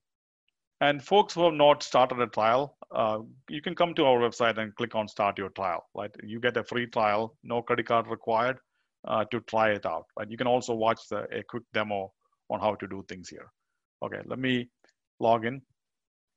[0.81, 3.19] And folks who have not started a trial, uh,
[3.49, 6.11] you can come to our website and click on start your trial, right?
[6.21, 8.57] You get a free trial, no credit card required
[9.07, 10.29] uh, to try it out, right?
[10.29, 12.11] You can also watch the, a quick demo
[12.49, 13.49] on how to do things here.
[14.03, 14.69] Okay, let me
[15.19, 15.61] log in.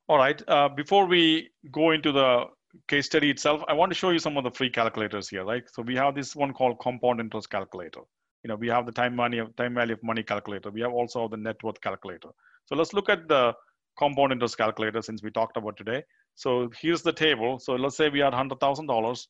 [0.09, 2.45] All right, uh, before we go into the
[2.89, 5.65] case study itself, I want to show you some of the free calculators here, right?
[5.73, 8.03] So we have this one called compound interest calculator.
[8.45, 10.71] You know, we have the time money time value of money calculator.
[10.71, 12.29] We have also the net worth calculator.
[12.67, 13.55] So let's look at the
[13.99, 16.05] compound interest calculator since we talked about today.
[16.37, 17.59] So here's the table.
[17.59, 19.27] So let's say we had $100,000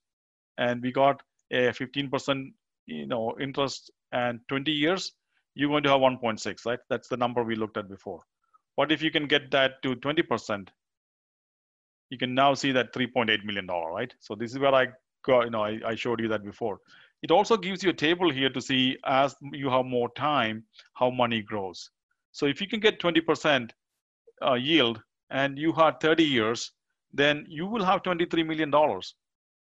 [0.59, 1.23] and we got
[1.53, 2.53] a 15%
[2.87, 5.13] you know, interest and 20 years,
[5.57, 6.79] you're going to have 1.6, right?
[6.91, 8.21] That's the number we looked at before.
[8.75, 10.69] What if you can get that to 20%?
[12.11, 14.13] You can now see that $3.8 million, right?
[14.21, 14.89] So this is where I
[15.25, 16.79] got, you know, I, I showed you that before.
[17.23, 21.11] It also gives you a table here to see as you have more time, how
[21.11, 21.91] money grows.
[22.33, 23.71] So if you can get 20%
[24.47, 25.01] uh, yield
[25.31, 26.71] and you have 30 years,
[27.15, 28.71] then you will have $23 million,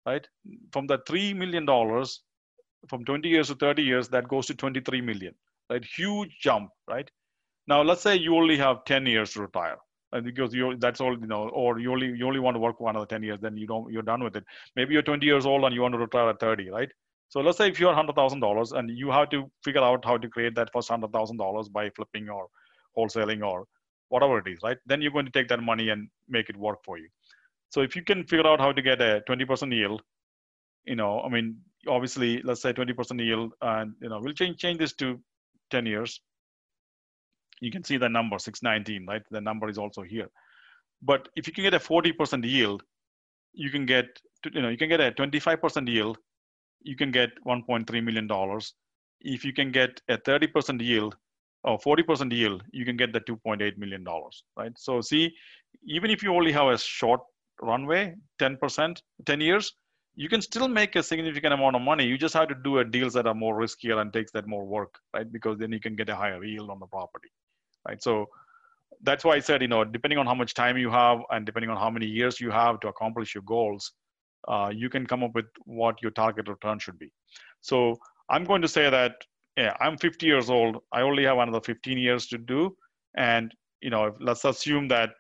[0.05, 0.27] right?
[0.73, 1.65] From the $3 million,
[2.89, 5.35] from 20 years to 30 years, that goes to 23 million,
[5.71, 5.85] right?
[5.97, 7.09] Huge jump, right?
[7.67, 9.77] Now, let's say you only have 10 years to retire.
[10.13, 12.79] And because you that's all you know, or you only you only want to work
[12.79, 14.45] for another 10 years, then you don't you're done with it.
[14.77, 16.89] Maybe you're 20 years old and you want to retire at 30, right?
[17.31, 20.17] So let's say if you're hundred thousand dollars and you have to figure out how
[20.17, 22.47] to create that first hundred thousand dollars by flipping or
[22.97, 23.65] wholesaling or
[24.09, 24.79] whatever it is, right?
[24.87, 27.09] Then you're going to take that money and make it work for you.
[27.71, 30.03] So if you can figure out how to get a 20% yield,
[30.85, 31.57] you know, I mean,
[31.89, 35.19] obviously, let's say 20% yield, and you know, we'll change change this to
[35.71, 36.21] 10 years.
[37.61, 39.23] You can see the number 619, right?
[39.31, 40.29] The number is also here.
[41.03, 42.83] But if you can get a 40% yield,
[43.53, 44.07] you can get
[44.53, 46.19] you know you can get a 25% yield.
[46.83, 48.75] You can get 1.3 million dollars.
[49.21, 51.17] If you can get a 30% yield
[51.63, 54.73] or 40% yield, you can get the 2.8 million dollars, right?
[54.77, 55.33] So see,
[55.87, 57.21] even if you only have a short
[57.63, 59.73] runway, 10%, 10 years,
[60.17, 62.07] you can still make a significant amount of money.
[62.07, 64.65] You just have to do a deals that are more riskier and takes that more
[64.65, 65.31] work, right?
[65.31, 67.31] Because then you can get a higher yield on the property,
[67.87, 68.03] right?
[68.03, 68.27] So
[69.03, 71.71] that's why I said, you know, depending on how much time you have and depending
[71.71, 73.93] on how many years you have to accomplish your goals,
[74.47, 77.11] uh, you can come up with what your target return should be.
[77.61, 77.97] So
[78.29, 79.17] I'm going to say that
[79.57, 80.79] yeah, I'm 50 years old.
[80.93, 82.77] I only have another 15 years to do,
[83.17, 85.11] and you know, let's assume that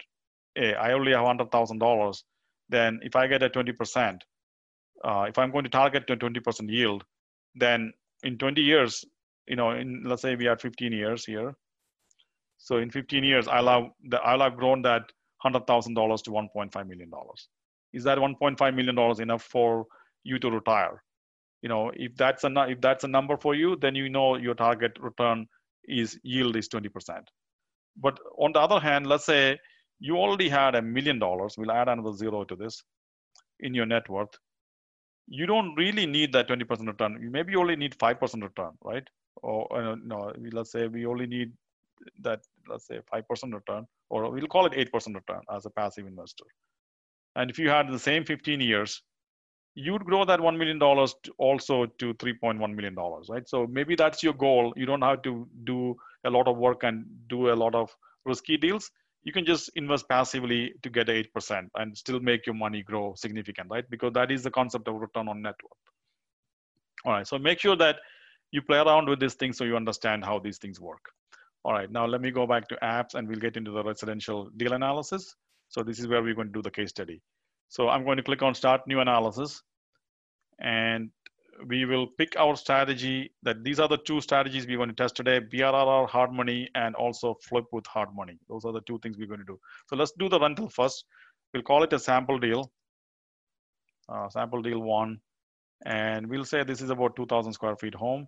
[0.54, 2.24] hey, I only have hundred thousand dollars.
[2.68, 4.24] Then if I get a 20 percent,
[5.04, 7.04] uh, if I'm going to target a 20 percent yield,
[7.54, 7.92] then
[8.22, 9.04] in 20 years,
[9.46, 11.54] you know, in let's say we are 15 years here.
[12.58, 15.02] So in 15 years, I'll have the, I'll have grown that
[15.38, 17.48] hundred thousand dollars to 1.5 million dollars.
[17.92, 19.86] Is that 1.5 million dollars enough for
[20.24, 21.02] you to retire?
[21.64, 24.54] you know if that's a if that's a number for you then you know your
[24.54, 25.46] target return
[26.00, 27.22] is yield is 20%
[28.06, 29.58] but on the other hand let's say
[29.98, 32.82] you already had a million dollars we'll add another zero to this
[33.60, 34.36] in your net worth
[35.26, 39.08] you don't really need that 20% return you maybe only need 5% return right
[39.42, 41.52] or uh, no let's say we only need
[42.20, 46.44] that let's say 5% return or we'll call it 8% return as a passive investor
[47.36, 49.02] and if you had the same 15 years
[49.74, 50.80] you'd grow that $1 million
[51.38, 52.94] also to $3.1 million,
[53.28, 53.48] right?
[53.48, 54.72] So maybe that's your goal.
[54.76, 57.90] You don't have to do a lot of work and do a lot of
[58.24, 58.90] risky deals.
[59.24, 63.68] You can just invest passively to get 8% and still make your money grow significant,
[63.70, 63.88] right?
[63.90, 65.72] Because that is the concept of return on net worth.
[67.06, 67.96] All right, so make sure that
[68.50, 71.04] you play around with these things so you understand how these things work.
[71.64, 74.50] All right, now let me go back to apps and we'll get into the residential
[74.56, 75.34] deal analysis.
[75.68, 77.20] So this is where we're going to do the case study.
[77.68, 79.62] So I'm going to click on start new analysis
[80.60, 81.10] and
[81.66, 85.16] we will pick our strategy that these are the two strategies we're going to test
[85.16, 88.38] today, BRRR hard money and also flip with hard money.
[88.48, 89.58] Those are the two things we're going to do.
[89.88, 91.04] So let's do the rental first.
[91.52, 92.72] We'll call it a sample deal,
[94.08, 95.20] uh, sample deal one.
[95.86, 98.26] And we'll say this is about 2000 square feet home.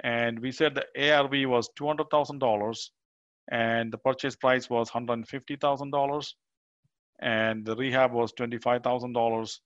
[0.00, 2.88] And we said the ARV was $200,000
[3.50, 6.32] and the purchase price was $150,000
[7.20, 9.58] and the rehab was $25,000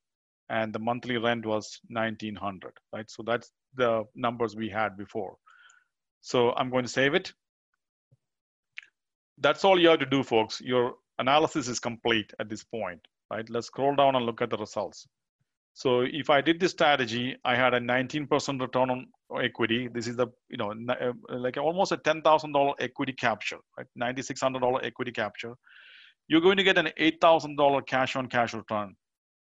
[0.50, 3.10] and the monthly rent was 1900 right?
[3.10, 5.36] So that's the numbers we had before.
[6.20, 7.32] So i'm going to save it.
[9.38, 10.60] That's all you have to do folks.
[10.60, 13.48] Your analysis is complete at this point right?
[13.50, 15.06] Let's scroll down and look at the results.
[15.74, 19.06] So if i did this strategy i had a 19% return on
[19.42, 19.88] equity.
[19.88, 23.86] This is the you know uh, like almost a $10000 equity capture right?
[24.00, 25.54] $9600 equity capture.
[26.28, 28.94] You're going to get an $8000 cash on cash return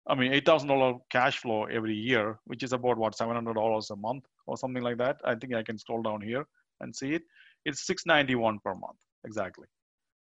[0.08, 3.56] I mean, eight thousand dollar cash flow every year, which is about what seven hundred
[3.56, 5.18] dollars a month or something like that.
[5.26, 6.46] I think I can scroll down here
[6.82, 7.24] and see it.
[7.66, 9.68] It's six ninety one per month exactly,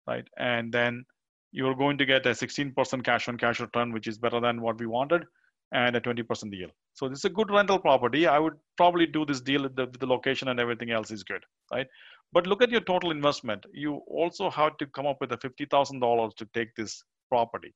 [0.07, 0.27] right?
[0.39, 1.05] And then
[1.53, 4.63] you're going to get a sixteen percent cash on cash return, which is better than
[4.63, 5.25] what we wanted,
[5.73, 6.71] and a twenty percent deal.
[6.95, 8.27] So this is a good rental property.
[8.27, 11.87] I would probably do this deal the, the location and everything else is good, right?
[12.33, 13.65] But look at your total investment.
[13.73, 17.75] You also have to come up with a fifty thousand dollars to take this property.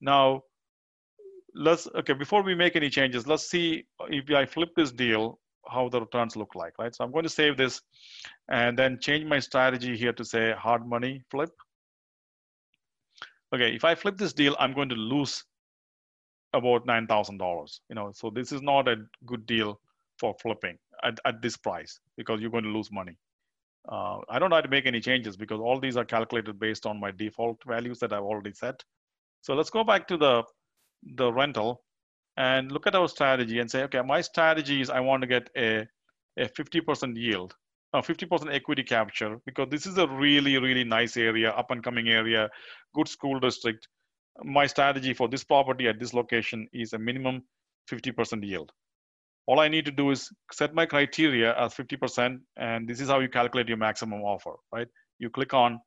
[0.00, 0.42] Now
[1.54, 5.88] let's okay before we make any changes let's see if i flip this deal how
[5.88, 6.94] the returns look like right?
[6.94, 7.80] So i'm going to save this
[8.50, 11.50] and then change my strategy here to say hard money flip.
[13.54, 15.44] Okay if i flip this deal i'm going to lose
[16.52, 18.10] about nine thousand dollars you know?
[18.14, 18.96] So this is not a
[19.26, 19.80] good deal
[20.18, 23.16] for flipping at, at this price because you're going to lose money.
[23.88, 26.98] Uh, i don't have to make any changes because all these are calculated based on
[26.98, 28.82] my default values that i've already set.
[29.40, 30.42] So let's go back to the
[31.16, 31.82] the rental
[32.36, 35.48] and look at our strategy and say, okay, my strategy is I want to get
[35.56, 35.86] a,
[36.38, 37.54] a 50% yield,
[37.92, 42.08] a 50% equity capture, because this is a really, really nice area, up and coming
[42.08, 42.48] area,
[42.94, 43.88] good school district.
[44.42, 47.42] My strategy for this property at this location is a minimum
[47.90, 48.72] 50% yield.
[49.46, 53.20] All I need to do is set my criteria as 50%, and this is how
[53.20, 54.88] you calculate your maximum offer, right?
[55.18, 55.78] You click on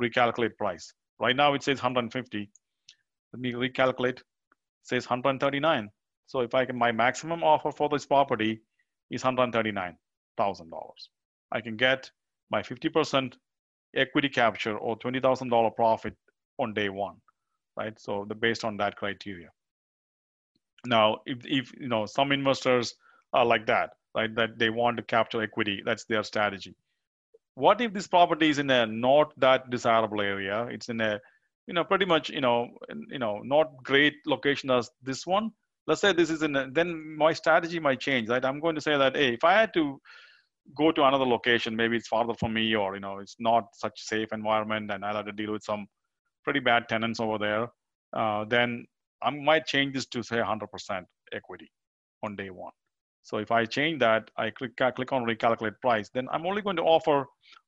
[0.00, 0.92] recalculate price.
[1.20, 2.50] Right now it says 150.
[3.32, 4.20] Let me recalculate
[4.84, 5.90] says 139.
[6.26, 8.60] So if I can, my maximum offer for this property
[9.10, 9.94] is $139,000.
[11.52, 12.10] I can get
[12.50, 13.34] my 50%
[13.96, 16.14] equity capture or $20,000 profit
[16.58, 17.16] on day one,
[17.76, 17.98] right?
[17.98, 19.50] So the based on that criteria.
[20.86, 22.94] Now, if, if you know some investors
[23.32, 24.34] are like that, right?
[24.34, 25.82] That they want to capture equity.
[25.84, 26.74] That's their strategy.
[27.54, 30.66] What if this property is in a not that desirable area?
[30.70, 31.20] It's in a,
[31.66, 32.68] you know, pretty much, you know,
[33.10, 35.50] you know, not great location as this one.
[35.86, 38.44] Let's say this is in, a, then my strategy might change, right?
[38.44, 40.00] I'm going to say that, hey, if I had to
[40.76, 44.00] go to another location, maybe it's farther from me, or you know, it's not such
[44.00, 45.86] safe environment, and I'll have to deal with some
[46.42, 47.68] pretty bad tenants over there.
[48.14, 48.86] Uh, then
[49.22, 51.70] I might change this to say 100% equity
[52.22, 52.72] on day one.
[53.24, 56.76] So if I change that, I click, click on recalculate price, then I'm only going
[56.76, 57.24] to offer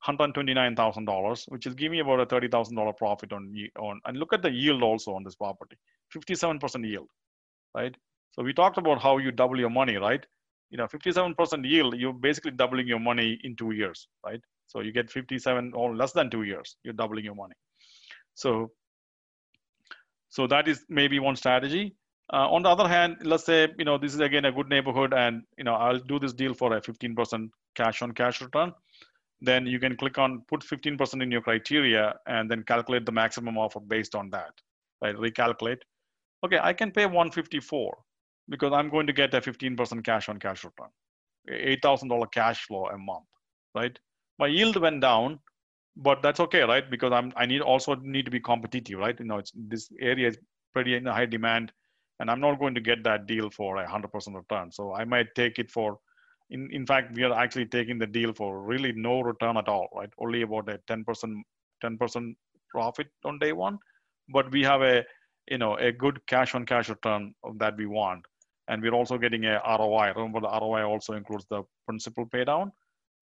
[0.07, 4.51] $129,000, which is give me about a $30,000 profit on, on, and look at the
[4.51, 5.77] yield also on this property,
[6.15, 7.09] 57% yield,
[7.75, 7.95] right?
[8.33, 10.25] So we talked about how you double your money, right?
[10.69, 14.41] You know, 57% yield, you're basically doubling your money in two years, right?
[14.67, 17.55] So you get 57 or less than two years, you're doubling your money.
[18.35, 18.73] So,
[20.29, 21.97] so that is maybe one strategy.
[22.33, 25.15] Uh, on the other hand, let's say you know this is again a good neighborhood,
[25.15, 28.73] and you know I'll do this deal for a 15% cash on cash return.
[29.41, 33.57] Then you can click on put 15% in your criteria, and then calculate the maximum
[33.57, 34.53] offer based on that.
[35.03, 35.15] Right?
[35.15, 35.79] Recalculate.
[36.45, 37.97] Okay, I can pay 154
[38.49, 40.89] because I'm going to get a 15% cash on cash return,
[41.51, 43.25] $8,000 cash flow a month.
[43.75, 43.99] Right?
[44.39, 45.41] My yield went down,
[45.97, 46.89] but that's okay, right?
[46.91, 49.19] Because I'm I need also need to be competitive, right?
[49.19, 50.39] You know, it's this area is
[50.73, 51.73] pretty in high demand,
[52.21, 54.71] and I'm not going to get that deal for a hundred percent return.
[54.73, 55.99] So I might take it for,
[56.51, 59.89] in in fact, we are actually taking the deal for really no return at all,
[59.95, 60.11] right?
[60.19, 61.45] Only about a ten percent
[61.81, 62.37] ten percent
[62.71, 63.79] profit on day one,
[64.29, 65.05] but we have a
[65.49, 68.25] you know a good cash on cash return that we want,
[68.69, 70.13] and we're also getting a ROI.
[70.17, 72.73] Remember, the ROI also includes the principal pay down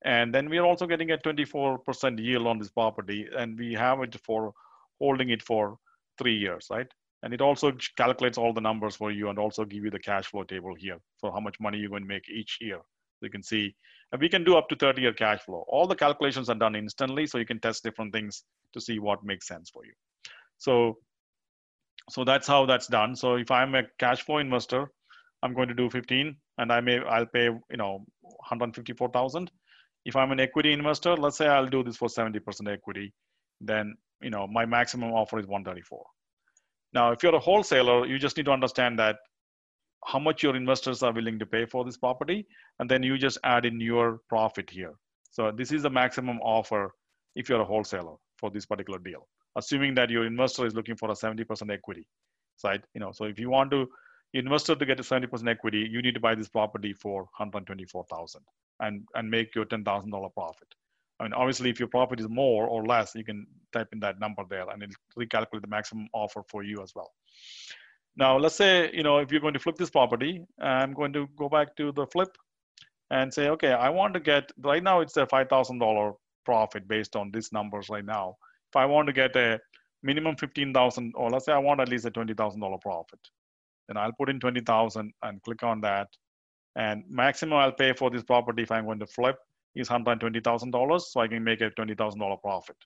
[0.04, 4.16] and then we're also getting a 24% yield on this property, and we have it
[4.24, 4.52] for
[5.00, 5.78] holding it for
[6.18, 6.86] three years, right?
[7.24, 10.26] And it also calculates all the numbers for you and also give you the cash
[10.26, 12.76] flow table here for how much money you're going to make each year.
[12.76, 13.74] So you can see,
[14.12, 15.64] and we can do up to 30 year cash flow.
[15.66, 18.44] All the calculations are done instantly, so you can test different things
[18.74, 19.92] to see what makes sense for you.
[20.58, 20.98] So,
[22.10, 23.16] so that's how that's done.
[23.16, 24.90] So if I'm a cash flow investor,
[25.42, 29.50] I'm going to do 15, and I may I'll pay you know 154,000
[30.04, 33.12] if I'm an equity investor, let's say I'll do this for 70% equity,
[33.60, 36.04] then you know my maximum offer is 134.
[36.94, 39.16] Now, if you're a wholesaler, you just need to understand that
[40.04, 42.46] how much your investors are willing to pay for this property,
[42.78, 44.92] and then you just add in your profit here.
[45.30, 46.94] So this is the maximum offer
[47.34, 49.26] if you're a wholesaler for this particular deal,
[49.56, 52.06] assuming that your investor is looking for a 70% equity
[52.56, 52.84] side.
[52.94, 53.88] You know, so if you want to
[54.34, 58.40] investor to get a 70% equity, you need to buy this property for 124,000
[58.80, 60.68] and, and make your $10,000 profit.
[61.24, 64.20] I mean, obviously, if your profit is more or less, you can type in that
[64.20, 67.12] number there and it'll recalculate the maximum offer for you as well.
[68.14, 71.26] Now, let's say, you know, if you're going to flip this property, I'm going to
[71.38, 72.28] go back to the flip
[73.10, 76.14] and say, okay, I want to get, right now it's a $5,000
[76.44, 78.36] profit based on these numbers right now.
[78.70, 79.58] If I want to get a
[80.02, 83.18] minimum 15,000, or let's say I want at least a $20,000 profit,
[83.88, 86.08] then I'll put in 20,000 and click on that.
[86.76, 89.38] And maximum I'll pay for this property if I'm going to flip
[89.74, 91.00] is $120,000.
[91.00, 92.76] So I can make a $20,000 profit,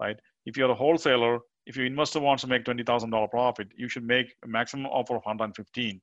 [0.00, 0.16] right?
[0.44, 4.34] If you're a wholesaler, if your investor wants to make $20,000 profit, you should make
[4.44, 6.00] a maximum offer of 115,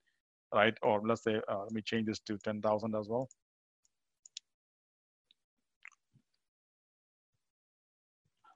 [0.54, 0.74] right?
[0.82, 3.30] Or let's say, uh, let me change this to 10,000 as well.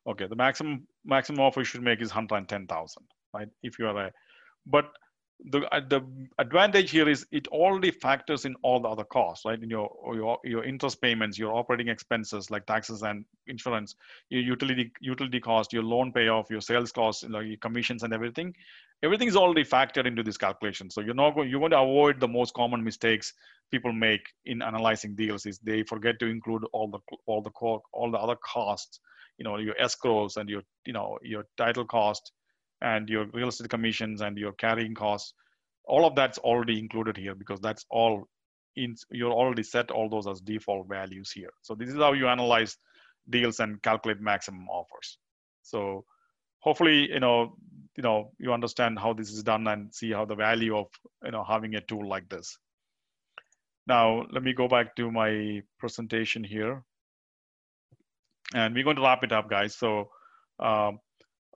[0.07, 3.03] Okay, the maximum maximum offer you should make is 110,000,
[3.33, 3.49] right?
[3.61, 4.11] If you are a,
[4.65, 4.85] but
[5.45, 6.01] the uh, the
[6.39, 9.61] advantage here is it already factors in all the other costs, right?
[9.61, 13.95] In your your your interest payments, your operating expenses like taxes and insurance,
[14.29, 18.53] your utility utility cost, your loan payoff, your sales costs, like your commissions and everything.
[19.03, 20.89] Everything is already factored into this calculation.
[20.89, 23.33] So you're not going you're going to avoid the most common mistakes
[23.69, 27.51] people make in analyzing deals is they forget to include all the all the
[27.93, 28.99] all the other costs,
[29.37, 32.31] you know, your escrows and your you know your title cost
[32.81, 35.33] and your real estate commissions and your carrying costs
[35.87, 38.27] all of that's already included here because that's all
[38.75, 41.49] in you're already set all those as default values here.
[41.61, 42.77] So this is how you analyze
[43.29, 45.17] deals and calculate maximum offers.
[45.63, 46.05] So
[46.59, 47.55] hopefully you know
[47.95, 50.87] you know you understand how this is done and see how the value of
[51.23, 52.57] you know having a tool like this.
[53.87, 56.83] Now let me go back to my presentation here.
[58.53, 59.75] And we're going to wrap it up guys.
[59.75, 60.09] So
[60.59, 60.99] um,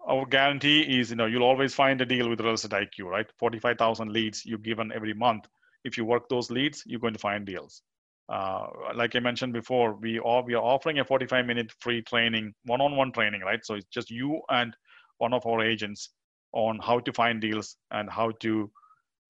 [0.07, 3.29] our guarantee is you know you'll always find a deal with real estate iq right?
[3.39, 5.47] 45000 leads you given every month.
[5.83, 7.81] If you work those leads you're going to find deals.
[8.29, 12.53] Uh, like i mentioned before we are we are offering a 45 minute free training
[12.65, 13.65] one-on-one training right?
[13.65, 14.75] So it's just you and
[15.17, 16.09] one of our agents
[16.53, 18.71] on how to find deals and how to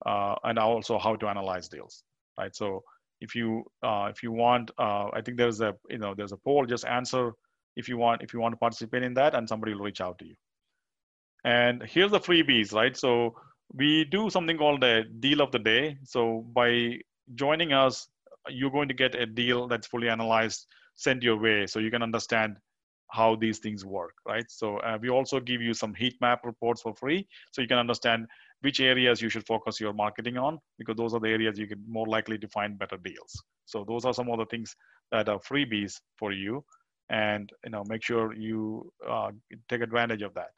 [0.06, 2.04] uh, and also how to analyze deals
[2.38, 2.54] right?
[2.54, 2.82] So
[3.20, 6.36] if you uh, if you want uh, i think there's a you know there's a
[6.36, 7.32] poll just answer
[7.76, 10.18] if you want if you want to participate in that and somebody will reach out
[10.18, 10.34] to you
[11.44, 12.96] and here's the freebies right?
[12.96, 13.34] So
[13.74, 15.96] we do something called a deal of the day.
[16.04, 16.98] So by
[17.34, 18.08] joining us
[18.48, 20.66] you're going to get a deal that's fully analyzed
[20.96, 22.56] sent your way so you can understand
[23.10, 24.44] how these things work right?
[24.48, 27.78] So uh, we also give you some heat map reports for free so you can
[27.78, 28.26] understand
[28.62, 31.82] which areas you should focus your marketing on because those are the areas you can
[31.86, 33.42] more likely to find better deals.
[33.66, 34.74] So those are some of the things
[35.10, 36.64] that are freebies for you
[37.10, 39.30] and you know make sure you uh,
[39.68, 40.50] take advantage of that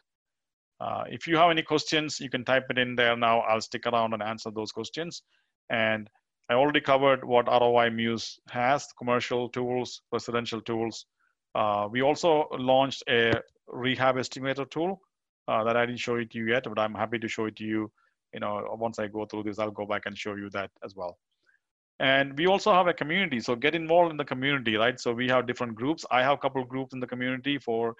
[0.81, 3.87] uh, if you have any questions you can type it in there now i'll stick
[3.87, 5.23] around and answer those questions
[5.71, 6.09] and
[6.51, 11.07] i already covered what roi muse has commercial tools residential tools
[11.55, 13.33] uh, we also launched a
[13.69, 15.01] rehab estimator tool
[15.49, 17.57] uh, that I didn't show it to you yet, but I'm happy to show it
[17.57, 17.91] to you.
[18.33, 20.97] You know, once I go through this, I'll go back and show you that as
[20.97, 21.19] well.
[22.01, 24.99] And we also have a community, so get involved in the community, right?
[24.99, 26.05] So we have different groups.
[26.11, 27.95] I have a couple groups in the community for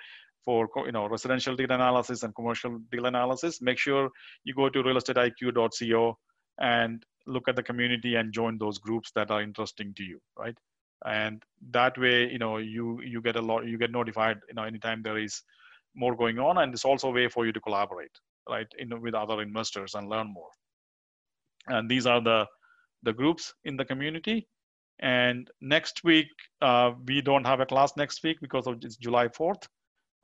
[0.45, 3.61] for you know residential deal analysis and commercial deal analysis.
[3.63, 4.11] Make sure
[4.45, 6.19] you go to realestateiq.co
[6.61, 10.57] and look at the community and join those groups that are interesting to you, right?
[11.07, 14.65] And that way, you know, you you get a lot, you get notified, you know,
[14.65, 15.43] anytime there is
[15.95, 18.11] more going on and it's also a way for you to collaborate
[18.49, 20.51] right in, with other investors and learn more
[21.69, 22.45] and these are the
[23.03, 24.47] the groups in the community
[25.01, 26.29] and next week
[26.63, 29.67] uh, we don't have a class next week because of it's july 4th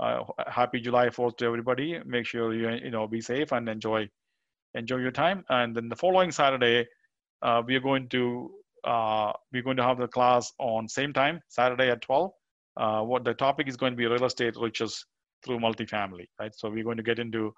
[0.00, 4.08] uh, happy july 4th to everybody make sure you you know be safe and enjoy
[4.74, 6.86] enjoy your time and then the following saturday
[7.42, 8.50] uh, we are going to
[8.84, 12.30] uh, we're going to have the class on same time saturday at 12
[12.76, 15.04] uh, what the topic is going to be real estate riches
[15.44, 16.54] through multifamily, right?
[16.54, 17.52] So we're going to get into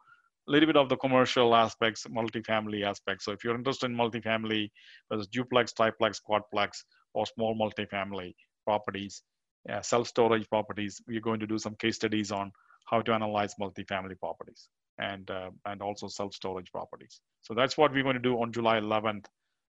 [0.48, 3.24] a little bit of the commercial aspects, multifamily aspects.
[3.24, 4.70] So if you're interested in multifamily,
[5.08, 6.84] whether it's duplex, triplex, quadplex,
[7.14, 8.34] or small multifamily
[8.64, 9.22] properties,
[9.70, 12.52] uh, self-storage properties, we're going to do some case studies on
[12.90, 17.20] how to analyze multifamily properties and uh, and also self-storage properties.
[17.42, 19.26] So that's what we're going to do on July 11th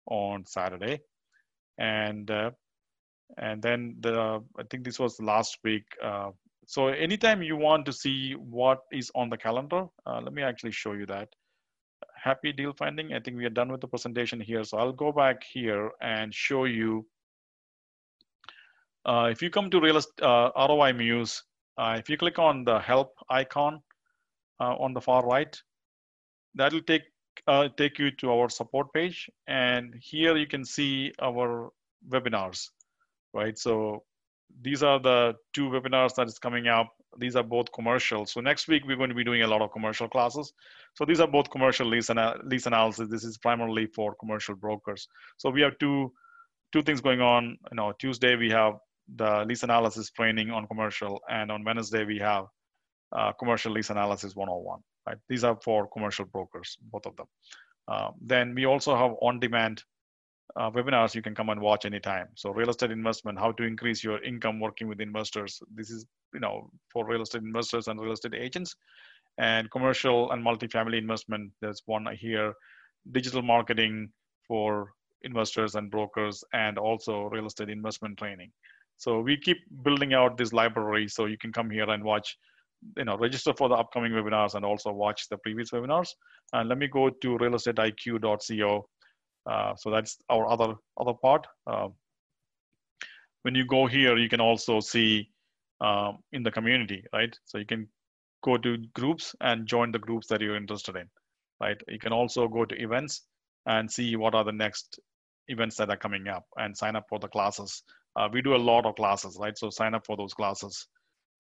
[0.07, 1.01] on Saturday,
[1.79, 2.51] and uh,
[3.39, 5.85] and then the I think this was last week.
[6.03, 6.31] Uh,
[6.67, 10.73] so anytime you want to see what is on the calendar, uh, let me actually
[10.73, 11.29] show you that.
[12.23, 13.13] Happy deal finding.
[13.13, 14.65] I think we are done with the presentation here.
[14.65, 17.07] So I'll go back here and show you.
[19.07, 21.43] Uh, if you come to real uh, ROI Muse,
[21.77, 23.81] uh, if you click on the help icon
[24.61, 25.61] uh, on the far right,
[26.55, 27.03] that'll take
[27.47, 29.29] uh, take you to our support page.
[29.47, 31.71] And here you can see our
[32.09, 32.69] webinars,
[33.35, 33.59] right?
[33.59, 34.05] So
[34.63, 36.89] these are the two webinars that is coming up.
[37.19, 38.25] These are both commercial.
[38.27, 40.53] So next week we're going to be doing a lot of commercial classes.
[40.95, 43.09] So these are both commercial lease, ana lease analysis.
[43.11, 45.09] This is primarily for commercial brokers.
[45.37, 46.13] So we have two
[46.73, 47.59] two things going on.
[47.71, 48.75] You know, Tuesday we have
[49.17, 52.47] the lease analysis training on commercial, and on Wednesday we have
[53.13, 54.81] uh, commercial lease analysis 101.
[55.07, 55.19] Right?
[55.29, 57.27] These are for commercial brokers, both of them.
[57.87, 59.83] Uh, then we also have on-demand
[60.57, 62.29] uh, webinars you can come and watch anytime.
[62.35, 65.61] So real estate investment, how to increase your income working with investors.
[65.75, 68.75] This is, you know, for real estate investors and real estate agents
[69.39, 71.51] and commercial and multifamily investment.
[71.61, 72.55] There's one here,
[73.13, 74.11] digital marketing
[74.47, 74.93] for
[75.23, 78.53] investors and brokers and also real estate investment training.
[78.97, 82.37] So we keep building out this library so you can come here and watch,
[82.97, 86.09] you know, register for the upcoming webinars and also watch the previous webinars.
[86.53, 88.87] And let me go to realestateiq.co
[89.47, 91.47] uh, so that's our other other part.
[91.67, 91.89] Uh,
[93.43, 95.29] when you go here, you can also see
[95.81, 97.37] um, in the community, right?
[97.45, 97.89] So you can
[98.43, 101.09] go to groups and join the groups that you're interested in,
[101.61, 101.77] right?
[101.89, 103.23] You can also go to events
[103.67, 104.99] and see what are the next
[105.49, 107.83] events that are coming up and sign up for the classes.
[108.17, 109.57] Uh, we do a lot of classes, right?
[109.59, 110.87] So sign up for those classes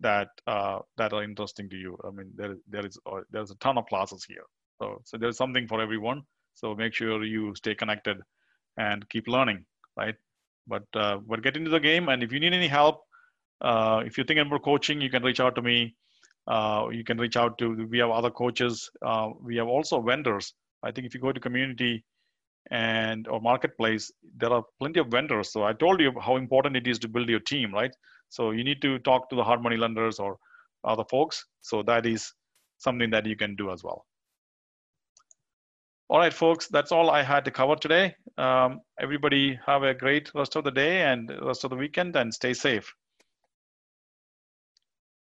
[0.01, 1.97] that uh, that are interesting to you.
[2.05, 4.45] I mean, there there is uh, there's a ton of classes here,
[4.81, 6.22] so so there's something for everyone.
[6.55, 8.18] So make sure you stay connected
[8.77, 9.64] and keep learning,
[9.97, 10.16] right?
[10.66, 13.03] But uh, but get into the game, and if you need any help,
[13.61, 15.95] uh, if you're thinking about coaching, you can reach out to me.
[16.47, 17.87] Uh, you can reach out to.
[17.87, 18.91] We have other coaches.
[19.01, 20.55] Uh, we have also vendors.
[20.83, 22.05] I think if you go to community
[22.71, 25.53] and or marketplace, there are plenty of vendors.
[25.53, 27.95] So I told you how important it is to build your team, right?
[28.29, 30.39] So you need to talk to the hard money lenders or
[30.83, 31.45] other folks.
[31.61, 32.33] So that is
[32.79, 34.07] something that you can do as well.
[36.09, 38.15] All right, folks, that's all I had to cover today.
[38.37, 42.33] Um, everybody have a great rest of the day and rest of the weekend and
[42.33, 42.93] stay safe.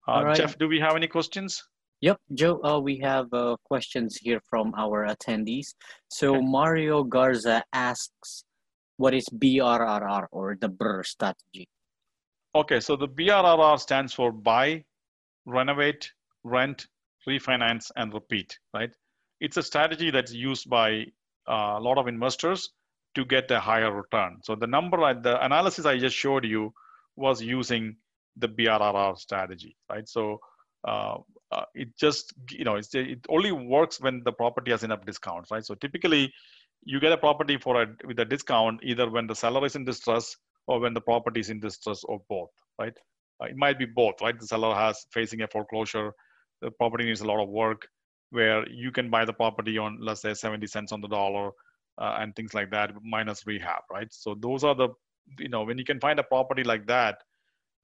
[0.08, 0.36] Uh, right.
[0.36, 1.64] Jeff, do we have any questions?
[2.02, 5.76] Yep, Joe, uh, we have uh, questions here from our attendees.
[6.10, 6.46] So okay.
[6.46, 8.44] Mario Garza asks,
[8.98, 11.68] what is BRRR or the BRRRR strategy?
[12.56, 14.84] Okay, so the BRRR stands for buy,
[15.46, 16.12] renovate,
[16.44, 16.88] rent,
[17.28, 18.92] refinance, and repeat, right?
[19.40, 21.06] It's a strategy that's used by
[21.48, 22.72] uh, a lot of investors
[23.14, 24.38] to get a higher return.
[24.44, 26.74] So the number, the analysis I just showed you
[27.16, 27.96] was using
[28.38, 30.08] the BRRR strategy, right?
[30.08, 30.40] So
[30.88, 31.18] uh,
[31.52, 35.66] uh, it just, you know, it only works when the property has enough discounts, right?
[35.66, 36.32] So typically
[36.84, 39.86] you get a property for a, with a discount either when the seller is in
[39.86, 40.36] distress
[40.68, 42.50] or when the property is in distress or both,
[42.80, 42.94] right?
[43.42, 44.40] Uh, it might be both, right?
[44.40, 46.12] The seller has facing a foreclosure,
[46.62, 47.88] the property needs a lot of work,
[48.30, 51.52] where you can buy the property on, let's say, 70 cents on the dollar
[52.00, 54.08] uh, and things like that, minus rehab, right?
[54.12, 54.90] So those are the,
[55.38, 57.18] you know, when you can find a property like that,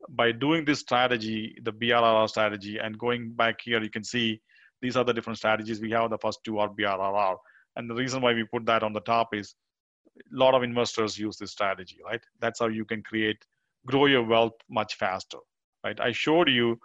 [0.10, 4.42] by doing this strategy, the BRRR strategy, and going back here, you can see
[4.82, 6.10] these are the different strategies we have.
[6.10, 7.36] The first two are BRRR.
[7.76, 9.56] And the reason why we put that on the top is
[10.18, 12.22] a lot of investors use this strategy, right?
[12.40, 13.44] That's how you can create,
[13.86, 15.38] grow your wealth much faster,
[15.84, 16.00] right?
[16.00, 16.80] I showed you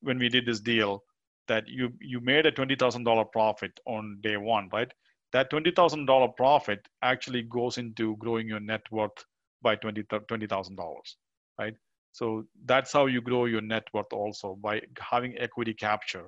[0.00, 1.04] when we did this deal
[1.48, 4.92] that you you made a twenty thousand dollar profit on day one, right?
[5.32, 9.24] That twenty thousand dollar profit actually goes into growing your net worth
[9.62, 11.16] by twenty twenty thousand dollars,
[11.58, 11.74] right?
[12.18, 16.26] So that's how you grow your net worth also by having equity capture,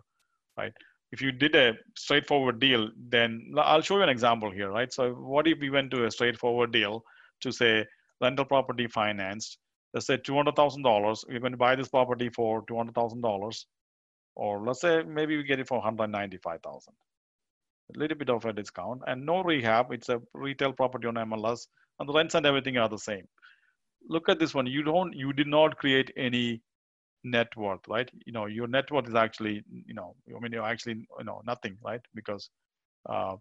[0.57, 0.73] right?
[1.11, 4.93] If you did a straightforward deal, then I'll show you an example here, right?
[4.93, 7.03] So what if we went to a straightforward deal
[7.41, 7.85] to say
[8.21, 9.59] rental property financed,
[9.93, 13.65] let's say $200,000, we're going to buy this property for $200,000,
[14.37, 16.95] or let's say maybe we get it for 195,000.
[17.97, 19.91] A little bit of a discount and no rehab.
[19.91, 21.67] It's a retail property on MLS
[21.99, 23.27] and the rents and everything are the same
[24.09, 24.67] look at this one.
[24.67, 26.63] You don't, you did not create any
[27.25, 28.11] net worth, right?
[28.27, 31.43] You know, your net worth is actually, you know, I mean, you're actually, you know,
[31.47, 32.01] nothing, right?
[32.15, 32.51] Because
[33.09, 33.37] uh,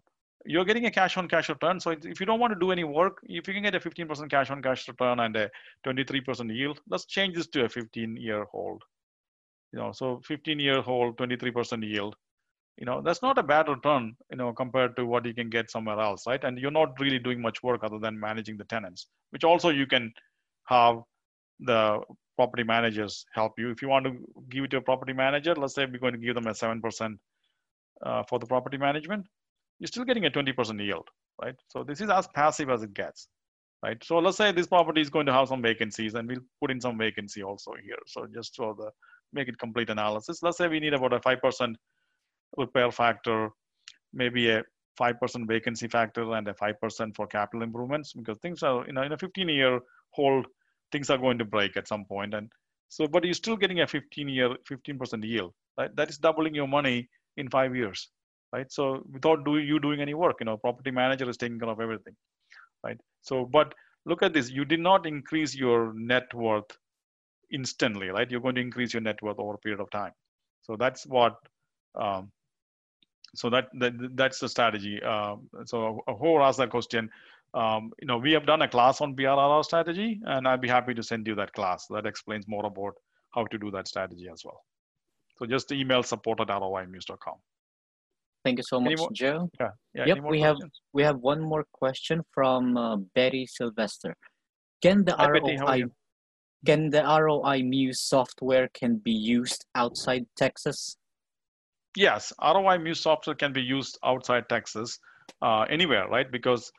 [0.46, 1.80] you're getting a cash on cash return.
[1.80, 4.30] So if you don't want to do any work, if you can get a 15%
[4.30, 5.50] cash on cash return and a
[5.86, 8.82] 23% yield, let's change this to a 15 year hold.
[9.72, 12.16] You know, so 15 year hold, 23% yield.
[12.78, 15.70] You know, that's not a bad return, you know, compared to what you can get
[15.70, 16.42] somewhere else, right?
[16.42, 19.86] And you're not really doing much work other than managing the tenants, which also you
[19.86, 20.12] can
[20.70, 21.02] have
[21.60, 22.00] the
[22.36, 23.70] property managers help you.
[23.70, 24.12] If you want to
[24.48, 27.18] give it to a property manager, let's say we're going to give them a 7%
[28.06, 29.26] uh, for the property management,
[29.78, 31.06] you're still getting a 20% yield,
[31.42, 31.56] right?
[31.68, 33.28] So this is as passive as it gets,
[33.82, 34.02] right?
[34.02, 36.80] So let's say this property is going to have some vacancies and we'll put in
[36.80, 37.98] some vacancy also here.
[38.06, 38.90] So just for the,
[39.32, 40.42] make it complete analysis.
[40.42, 41.74] Let's say we need about a 5%
[42.56, 43.50] repair factor,
[44.12, 44.62] maybe a
[44.98, 49.12] 5% vacancy factor and a 5% for capital improvements because things are, you know, in
[49.12, 50.46] a 15 year hold
[50.92, 52.34] things are going to break at some point.
[52.34, 52.50] And
[52.88, 55.94] so but you're still getting a 15 year 15% yield right?
[55.96, 58.08] That is doubling your money in five years
[58.52, 58.70] right?
[58.70, 61.80] So without do you doing any work you know property manager is taking care of
[61.80, 62.14] everything
[62.84, 62.98] right?
[63.22, 63.74] So but
[64.06, 66.76] look at this you did not increase your net worth
[67.52, 68.30] instantly right?
[68.30, 70.12] You're going to increase your net worth over a period of time.
[70.62, 71.36] So that's what
[71.94, 72.30] um,
[73.34, 75.00] so that, that that's the strategy.
[75.02, 77.10] Uh, so who asked that question
[77.54, 80.94] um, you know, we have done a class on BRRR strategy, and I'd be happy
[80.94, 82.94] to send you that class that explains more about
[83.34, 84.60] how to do that strategy as well.
[85.38, 87.36] So just email support at roimuse.com.
[88.44, 89.50] Thank you so much, Joe.
[89.60, 90.04] Yeah, yeah.
[90.06, 90.42] Yep, we questions?
[90.42, 90.58] have
[90.92, 94.16] we have one more question from uh, Betty Sylvester.
[94.82, 95.84] Can the Hi, ROI Betty,
[96.64, 100.96] can the ROI Muse software can be used outside Texas?
[101.96, 104.98] Yes, ROI Muse software can be used outside Texas,
[105.42, 106.30] uh, anywhere, right?
[106.30, 106.70] Because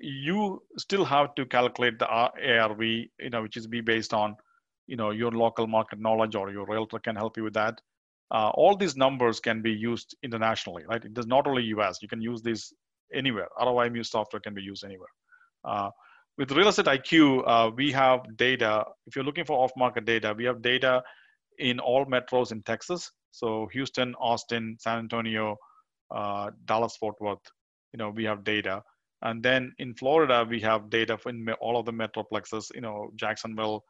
[0.00, 4.36] you still have to calculate the ARV, you know, which is be based on,
[4.86, 7.80] you know, your local market knowledge or your realtor can help you with that.
[8.30, 11.04] Uh, all these numbers can be used internationally, right?
[11.04, 11.98] It does not only US.
[12.02, 12.72] You can use this
[13.14, 13.48] anywhere.
[13.60, 15.08] ROI Muse software can be used anywhere.
[15.64, 15.90] Uh,
[16.38, 18.84] with Real Estate IQ, uh, we have data.
[19.06, 21.02] If you're looking for off-market data, we have data
[21.58, 23.10] in all metros in Texas.
[23.30, 25.56] So Houston, Austin, San Antonio,
[26.14, 27.38] uh, Dallas, Fort Worth.
[27.92, 28.82] You know, we have data.
[29.22, 33.84] And then in Florida, we have data in all of the metroplexes, you know, Jacksonville,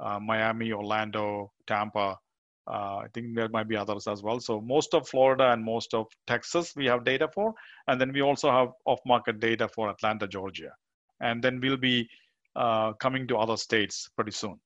[0.00, 2.18] uh, Miami, Orlando, Tampa.
[2.66, 4.40] Uh, I think there might be others as well.
[4.40, 7.54] So most of Florida and most of Texas, we have data for.
[7.88, 10.72] And then we also have off-market data for Atlanta, Georgia.
[11.20, 12.08] And then we'll be
[12.56, 14.60] uh, coming to other states pretty soon,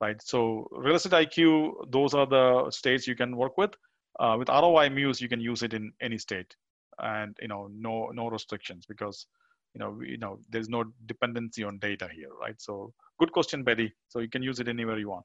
[0.00, 0.20] right?
[0.22, 3.74] So Real Estate IQ, those are the states you can work with.
[4.20, 6.54] Uh, with ROI Muse, you can use it in any state
[6.98, 9.26] and, you know, no, no restrictions because
[9.74, 12.60] you know, you know, there's no dependency on data here, right?
[12.60, 13.92] So good question, Betty.
[14.08, 15.24] So you can use it anywhere you want.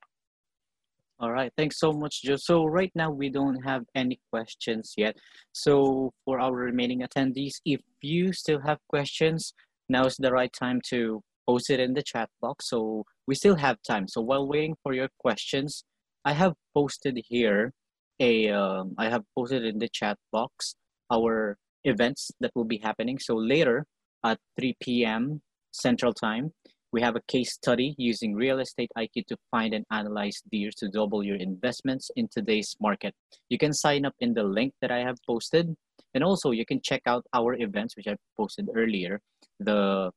[1.20, 2.36] All right, thanks so much, Joe.
[2.36, 5.16] So right now we don't have any questions yet.
[5.52, 9.54] So for our remaining attendees, if you still have questions,
[9.90, 12.70] now is the right time to post it in the chat box.
[12.70, 14.08] So we still have time.
[14.08, 15.84] So while waiting for your questions,
[16.24, 17.74] I have posted here
[18.20, 20.76] a um, I have posted in the chat box
[21.12, 23.18] our events that will be happening.
[23.18, 23.86] So later
[24.28, 25.42] at 3 p.m.
[25.72, 26.52] Central Time,
[26.92, 30.90] we have a case study using real estate IQ to find and analyze deals to
[30.90, 33.14] double your investments in today's market.
[33.50, 35.76] You can sign up in the link that I have posted.
[36.14, 39.20] And also you can check out our events, which I posted earlier,
[39.60, 40.12] the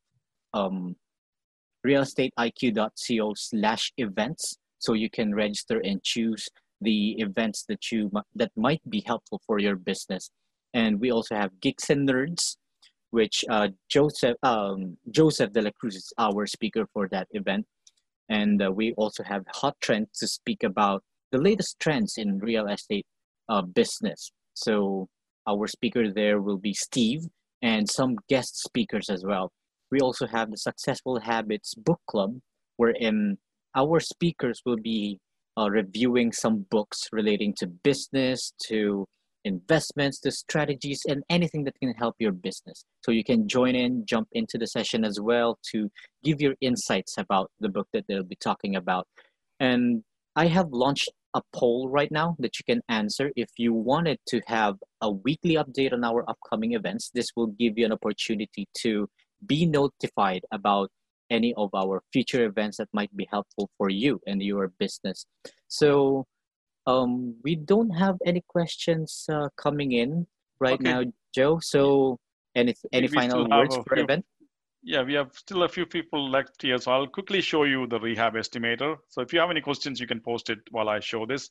[0.55, 0.95] um,
[1.87, 4.57] realestateiq.co slash events.
[4.79, 6.49] So you can register and choose
[6.81, 10.31] the events that you that might be helpful for your business.
[10.73, 12.57] And we also have Geeks and Nerds,
[13.11, 17.67] which uh, Joseph um, Joseph De La Cruz is our speaker for that event.
[18.29, 22.69] And uh, we also have Hot Trends to speak about the latest trends in real
[22.69, 23.07] estate
[23.49, 24.31] uh, business.
[24.55, 25.09] So
[25.49, 27.23] our speaker there will be Steve
[27.63, 29.53] and some guest speakers as well.
[29.91, 32.39] We also have the Successful Habits Book Club,
[32.77, 33.39] wherein
[33.75, 35.19] our speakers will be
[35.59, 39.07] uh, reviewing some books relating to business, to
[39.45, 42.85] investments, to strategies, and anything that can help your business.
[43.05, 45.91] So you can join in, jump into the session as well to
[46.25, 49.07] give your insights about the book that they'll be talking about.
[49.59, 50.03] And
[50.37, 53.31] I have launched a poll right now that you can answer.
[53.37, 57.79] If you wanted to have a weekly update on our upcoming events, this will give
[57.79, 59.09] you an opportunity to
[59.47, 60.91] be notified about
[61.31, 65.25] any of our future events that might be helpful for you and your business.
[65.69, 66.27] So
[66.87, 70.27] um, we don't have any questions uh, coming in
[70.61, 70.85] right okay.
[70.85, 71.03] now,
[71.35, 71.59] Joe.
[71.61, 72.19] So
[72.55, 74.25] any any we final words for few, event?
[74.83, 78.01] Yeah, we have still a few people left here, so I'll quickly show you the
[78.01, 78.97] rehab estimator.
[79.09, 81.51] So if you have any questions, you can post it while I show this.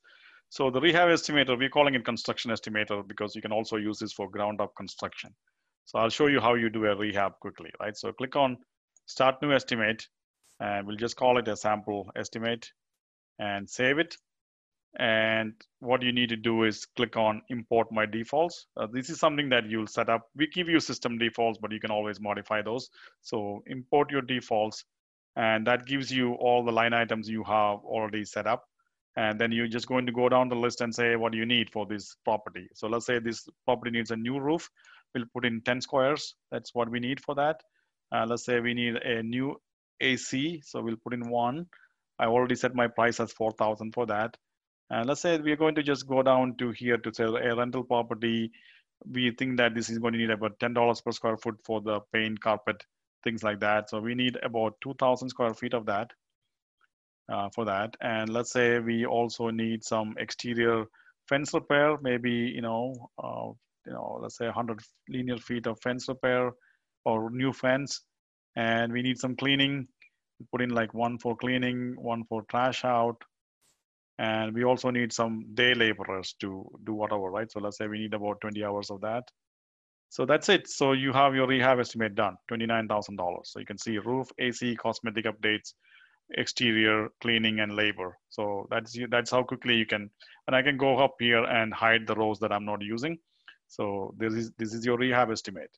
[0.50, 4.14] So the rehab estimator, we're calling it construction estimator because you can also use this
[4.14, 5.34] for ground up construction.
[5.86, 7.96] So I'll show you how you do a rehab quickly, right?
[7.96, 8.58] So click on
[9.06, 10.08] start new estimate
[10.60, 12.68] and we'll just call it a sample estimate
[13.38, 14.16] and save it.
[14.98, 18.66] And what you need to do is click on import my defaults.
[18.76, 20.28] Uh, this is something that you'll set up.
[20.36, 22.90] We give you system defaults, but you can always modify those.
[23.22, 24.84] So import your defaults
[25.36, 28.66] and that gives you all the line items you have already set up.
[29.16, 31.46] And then you're just going to go down the list and say, what do you
[31.46, 32.68] need for this property?
[32.74, 34.70] So let's say this property needs a new roof.
[35.14, 36.36] We'll put in 10 squares.
[36.52, 37.62] That's what we need for that.
[38.12, 39.56] Uh, let's say we need a new
[40.00, 40.62] AC.
[40.66, 41.68] So we'll put in one.
[42.20, 44.36] I already set my price as 4,000 for that.
[44.90, 47.84] And let's say we're going to just go down to here to sell a rental
[47.84, 48.52] property.
[49.06, 52.00] We think that this is going to need about $10 per square foot for the
[52.12, 52.84] paint, carpet,
[53.24, 53.90] things like that.
[53.90, 56.12] So we need about 2,000 square feet of that
[57.32, 57.96] uh, for that.
[58.02, 60.86] And let's say we also need some exterior
[61.28, 63.52] fence repair, maybe, you know, uh,
[63.86, 66.52] you know, let's say 100 linear feet of fence repair
[67.06, 68.02] or new fence.
[68.56, 69.88] And we need some cleaning,
[70.52, 73.24] put in like one for cleaning, one for trash out,
[74.20, 77.50] and we also need some day laborers to do whatever, right?
[77.50, 79.24] So let's say we need about 20 hours of that.
[80.10, 80.68] So that's it.
[80.68, 83.18] So you have your rehab estimate done, $29,000.
[83.46, 85.74] So you can see roof, AC, cosmetic updates,
[86.32, 88.18] exterior cleaning and labor.
[88.30, 90.10] So that's that's how quickly you can,
[90.48, 93.18] and I can go up here and hide the rows that I'm not using.
[93.68, 95.72] So this is this is your rehab estimate.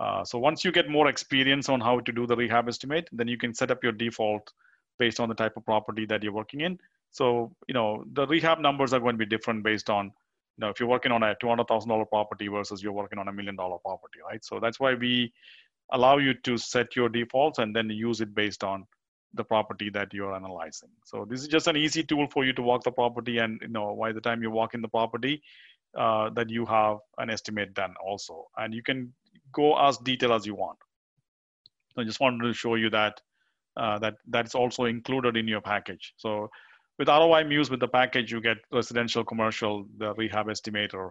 [0.00, 3.28] Uh, so once you get more experience on how to do the rehab estimate, then
[3.28, 4.52] you can set up your default
[4.98, 6.78] based on the type of property that you're working in.
[7.16, 10.68] So, you know, the rehab numbers are going to be different based on, you know,
[10.68, 14.18] if you're working on a $200,000 property versus you're working on a million dollar property,
[14.28, 14.44] right?
[14.44, 15.32] So that's why we
[15.92, 18.84] allow you to set your defaults and then use it based on
[19.32, 20.90] the property that you're analyzing.
[21.06, 23.68] So this is just an easy tool for you to walk the property and, you
[23.68, 25.42] know, by the time you walk in the property,
[25.96, 28.44] uh, that you have an estimate done also.
[28.58, 29.14] And you can
[29.52, 30.78] go as detailed as you want.
[31.96, 33.22] I just wanted to show you that
[33.78, 36.12] uh, that that's also included in your package.
[36.16, 36.50] So
[36.98, 41.10] with ROI Muse, with the package, you get residential, commercial, the rehab estimator,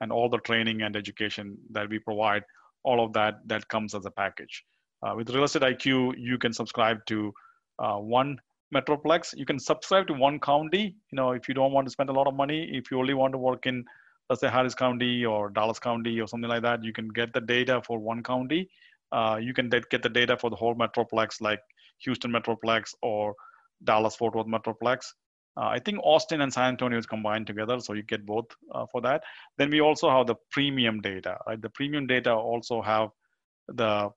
[0.00, 2.42] and all the training and education that we provide.
[2.84, 4.64] All of that that comes as a package.
[5.02, 7.32] Uh, with Real Estate IQ, you can subscribe to
[7.78, 8.38] uh, one
[8.74, 9.36] metroplex.
[9.36, 10.96] You can subscribe to one county.
[11.12, 13.14] You know, if you don't want to spend a lot of money, if you only
[13.14, 13.84] want to work in,
[14.30, 17.40] let's say Harris County or Dallas County or something like that, you can get the
[17.40, 18.70] data for one county.
[19.12, 21.60] Uh, you can get the data for the whole metroplex, like
[21.98, 23.34] Houston metroplex or
[23.84, 25.12] Dallas Fort Worth metroplex.
[25.56, 28.86] Uh, I think Austin and San Antonio is combined together, so you get both uh,
[28.92, 29.22] for that.
[29.56, 31.38] Then we also have the premium data.
[31.46, 31.60] Right?
[31.60, 33.08] The premium data also have
[33.68, 34.10] the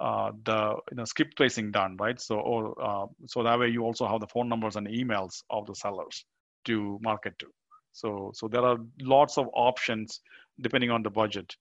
[0.00, 2.20] uh, the you know, skip tracing done, right?
[2.20, 5.66] So or uh, so that way you also have the phone numbers and emails of
[5.66, 6.24] the sellers
[6.64, 7.46] to market to.
[7.92, 10.20] So so there are lots of options
[10.60, 11.54] depending on the budget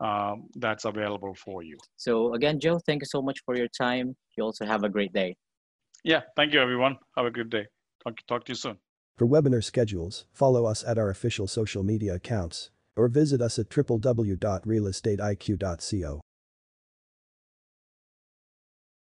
[0.00, 1.76] um, that's available for you.
[1.96, 4.16] So again, Joe, thank you so much for your time.
[4.36, 5.36] You also have a great day.
[6.04, 6.96] Yeah, thank you, everyone.
[7.16, 7.66] Have a good day.
[8.04, 8.78] Talk, talk to you soon.
[9.16, 13.68] For webinar schedules, follow us at our official social media accounts or visit us at
[13.68, 16.20] www.realestateiq.co.